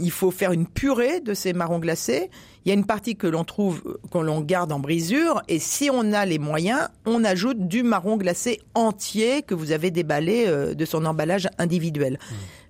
[0.00, 2.30] il faut faire une purée de ces marrons glacés.
[2.64, 5.88] Il y a une partie que l'on trouve, qu'on l'on garde en brisure, et si
[5.92, 10.74] on a les moyens, on ajoute du marron glacé entier que vous avez déballé euh,
[10.74, 12.18] de son emballage individuel.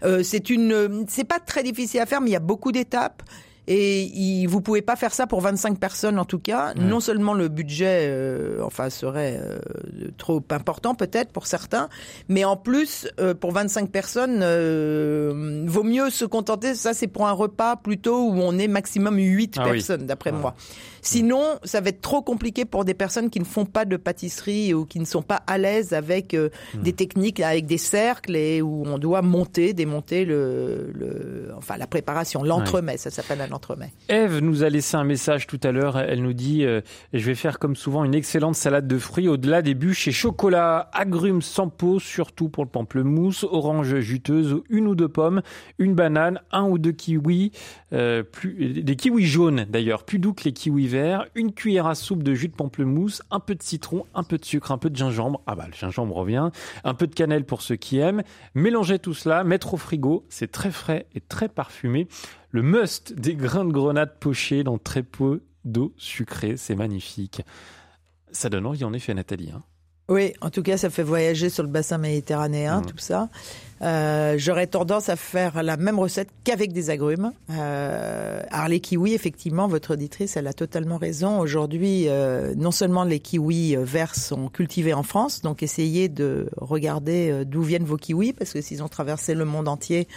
[0.02, 3.22] Euh, c'est une, c'est pas très difficile à faire, mais il y a beaucoup d'étapes.
[3.68, 6.72] Et il, vous pouvez pas faire ça pour 25 personnes en tout cas.
[6.74, 9.58] Non seulement le budget, euh, enfin, serait euh,
[10.18, 11.88] trop important peut-être pour certains,
[12.28, 16.74] mais en plus euh, pour 25 personnes, euh, vaut mieux se contenter.
[16.74, 19.72] Ça, c'est pour un repas plutôt où on est maximum 8 Ah oui.
[19.72, 20.38] personnes, d'après Ah.
[20.38, 20.54] moi.
[21.06, 24.74] Sinon, ça va être trop compliqué pour des personnes qui ne font pas de pâtisserie
[24.74, 26.82] ou qui ne sont pas à l'aise avec euh, Hmm.
[26.82, 31.86] des techniques avec des cercles et où on doit monter, démonter le, le enfin la
[31.86, 33.92] préparation, l'entremet, ça s'appelle un entremet.
[34.08, 35.98] Eve nous a laissé un message tout à l'heure.
[35.98, 36.80] Elle nous dit euh,
[37.12, 40.90] Je vais faire comme souvent une excellente salade de fruits au-delà des bûches et chocolat,
[40.92, 45.42] agrumes sans peau, surtout pour le pamplemousse, orange juteuse, une ou deux pommes,
[45.78, 47.52] une banane, un ou deux kiwis,
[47.92, 50.95] euh, plus, des kiwis jaunes d'ailleurs, plus doux que les kiwis verts,
[51.34, 54.44] une cuillère à soupe de jus de pamplemousse, un peu de citron, un peu de
[54.44, 55.42] sucre, un peu de gingembre.
[55.46, 56.50] Ah bah le gingembre revient,
[56.84, 58.22] un peu de cannelle pour ceux qui aiment.
[58.54, 62.08] Mélanger tout cela, mettre au frigo, c'est très frais et très parfumé.
[62.50, 67.42] Le must des grains de grenade pochés dans très peu d'eau sucrée, c'est magnifique.
[68.32, 69.50] Ça donne envie en effet, Nathalie.
[69.54, 69.62] hein.
[70.08, 72.86] Oui, en tout cas, ça fait voyager sur le bassin méditerranéen, Mhm.
[72.86, 73.28] tout ça.
[73.82, 77.32] Euh, J'aurais tendance à faire la même recette qu'avec des agrumes.
[77.50, 81.38] Euh, alors les kiwis, effectivement, votre auditrice, elle a totalement raison.
[81.40, 86.48] Aujourd'hui, euh, non seulement les kiwis euh, verts sont cultivés en France, donc essayez de
[86.56, 90.08] regarder d'où viennent vos kiwis, parce que s'ils ont traversé le monde entier,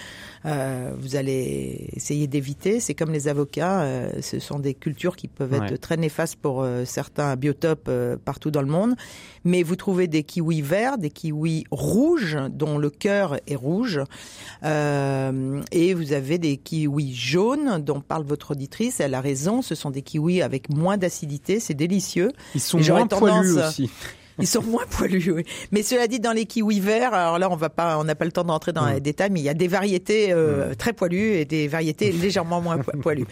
[0.46, 2.80] vous allez essayer d'éviter.
[2.80, 3.86] C'est comme les avocats,
[4.22, 5.78] ce sont des cultures qui peuvent être Ouais.
[5.78, 7.90] très néfastes pour certains biotopes
[8.24, 8.96] partout dans le monde.
[9.44, 14.02] Mais vous trouvez des kiwis verts, des kiwis rouges, dont le cœur rouge,
[14.64, 19.00] euh, et vous avez des kiwis jaunes, dont parle votre auditrice.
[19.00, 22.32] Elle a raison, ce sont des kiwis avec moins d'acidité, c'est délicieux.
[22.56, 23.90] Ils sont Et moins poilus aussi.
[24.42, 25.44] Ils sont moins poilus, oui.
[25.74, 28.24] Mais cela dit, dans les kiwis verts, alors là, on va pas, on n'a pas
[28.24, 28.94] le temps de rentrer dans Mm.
[28.94, 32.62] les détails, mais il y a des variétés euh, très poilues et des variétés légèrement
[32.62, 33.26] moins po- poilues.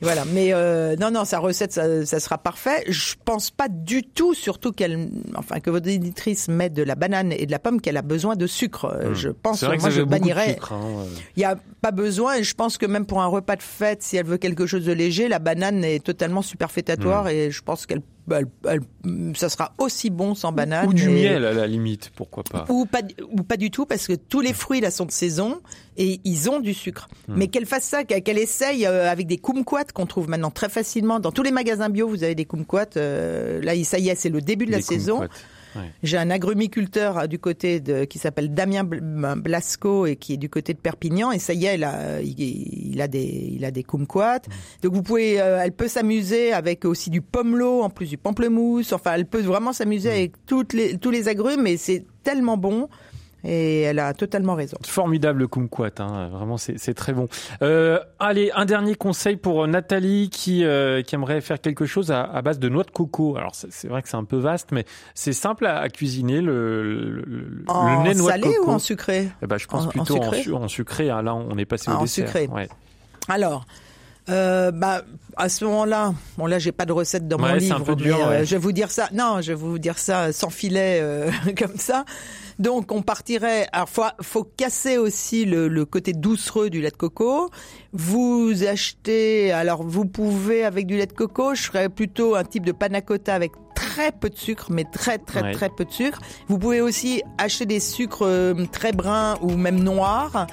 [0.00, 2.84] Voilà, mais euh, non, non, sa recette, ça, ça sera parfait.
[2.88, 7.32] Je pense pas du tout, surtout qu'elle, enfin, que votre éditrice mette de la banane
[7.32, 8.84] et de la pomme, qu'elle a besoin de sucre.
[8.86, 9.60] Euh, Je pense, Hmm.
[9.60, 10.58] C'est vrai que moi, je bannirais.
[10.70, 11.04] hein.
[11.36, 14.02] Il n'y a pas besoin, et je pense que même pour un repas de fête,
[14.02, 17.28] si elle veut quelque chose de léger, la banane est totalement superfétatoire, Hmm.
[17.30, 18.02] et je pense qu'elle,
[18.32, 20.86] elle- elle- ça sera aussi bon sans banane.
[20.88, 22.64] Ou du miel à la limite, pourquoi pas.
[22.68, 23.00] ou pas,
[23.32, 25.60] ou pas du tout, parce que tous les fruits là sont de saison
[25.96, 27.08] et ils ont du sucre.
[27.28, 27.34] Hmm.
[27.36, 31.20] Mais qu'elle fasse ça, qu'elle essaye euh, avec des kumquats qu'on trouve maintenant très facilement
[31.20, 32.08] dans tous les magasins bio.
[32.08, 32.86] Vous avez des kumquats.
[32.96, 35.20] euh, là, ça y est, c'est le début de la Des saison.
[35.20, 35.34] kumquats.
[36.02, 40.36] J'ai un agrumiculteur euh, du côté de qui s'appelle Damien Bl- Blasco et qui est
[40.36, 42.38] du côté de Perpignan et ça y est, il a, il,
[42.92, 44.40] il a des il a des kumquats.
[44.82, 48.92] Donc vous pouvez, euh, elle peut s'amuser avec aussi du pomelo en plus du pamplemousse.
[48.92, 52.88] Enfin, elle peut vraiment s'amuser avec toutes les tous les agrumes et c'est tellement bon.
[53.44, 54.76] Et elle a totalement raison.
[54.84, 56.28] Formidable kumquat, hein.
[56.28, 57.28] vraiment c'est très bon.
[57.62, 62.22] Euh, allez, un dernier conseil pour Nathalie qui, euh, qui aimerait faire quelque chose à,
[62.24, 63.36] à base de noix de coco.
[63.36, 64.84] Alors c'est vrai que c'est un peu vaste, mais
[65.14, 68.70] c'est simple à, à cuisiner le, le, le- En nez de noix de salé coco.
[68.70, 71.10] ou en sucré Eh ben, je pense en- en plutôt en, sucré su- en sucré.
[71.10, 71.22] hein.
[71.22, 72.26] Là, on est passé Ah, au en dessert.
[72.26, 72.48] sucré.
[72.48, 72.68] Ouais.
[73.28, 73.66] Alors,
[74.30, 75.02] euh, bah,
[75.36, 78.16] à ce moment-là, bon là, j'ai pas de recette dans mon Ouais, un livre, dur,
[78.18, 79.08] mais, euh, je vais vous dire ça.
[79.12, 82.04] Non, je vais vous dire ça sans filet euh, comme ça.
[82.58, 83.68] Donc, on partirait.
[83.72, 87.50] Alors, faut, faut casser aussi le, le côté doucereux du lait de coco.
[87.92, 89.52] Vous achetez.
[89.52, 91.54] Alors, vous pouvez avec du lait de coco.
[91.54, 95.18] Je ferais plutôt un type de panna cotta avec très peu de sucre, mais très
[95.18, 95.52] très Ouais.
[95.52, 96.18] très peu de sucre.
[96.48, 100.46] Vous pouvez aussi acheter des sucres euh, très bruns ou même noirs.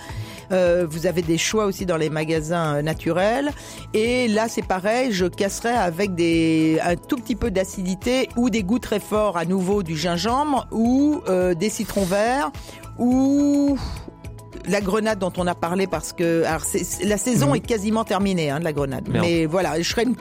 [0.52, 3.52] Euh, vous avez des choix aussi dans les magasins euh, naturels.
[3.94, 8.64] Et là, c'est pareil, je casserai avec des, un tout petit peu d'acidité ou des
[8.64, 12.52] goûts très forts à nouveau du gingembre ou euh, des citrons verts
[12.98, 13.78] ou
[14.68, 16.62] la grenade dont on a parlé parce que alors
[17.04, 17.56] la saison Mhm.
[17.56, 19.08] est quasiment terminée hein, de la grenade.
[19.08, 19.26] Merde.
[19.26, 20.16] Mais voilà, je ferai une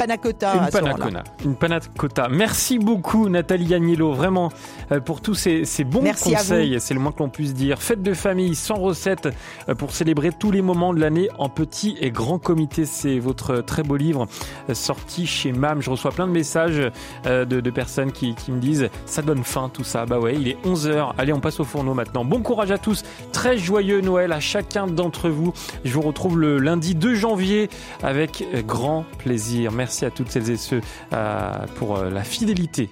[0.50, 1.22] à Une ce.
[1.44, 2.28] Une panna cotta.
[2.28, 4.50] Merci beaucoup Nathalie Agnello, vraiment
[4.92, 6.78] euh, pour tous ces, ces bons Merci conseils.
[6.80, 7.80] C'est le moins que l'on puisse dire.
[7.80, 9.28] Fête de famille sans recette
[9.68, 12.84] euh, pour célébrer tous les moments de l'année en petit et grand comité.
[12.86, 14.26] C'est votre très beau livre
[14.68, 15.80] euh, sorti chez MAM.
[15.82, 16.80] Je reçois plein de messages
[17.26, 20.06] euh, de, de personnes qui, qui me disent ça donne faim tout ça.
[20.06, 21.12] Bah ouais, il est 11h.
[21.18, 22.24] Allez, on passe au fourneau maintenant.
[22.24, 23.02] Bon courage à tous.
[23.32, 25.52] Très joyeux Noël à chacun d'entre vous.
[25.84, 27.68] Je vous retrouve le lundi 2 janvier
[28.02, 29.72] avec grand plaisir.
[29.72, 30.80] Merci à toutes celles et ceux
[31.12, 32.90] euh, pour euh, la fidélité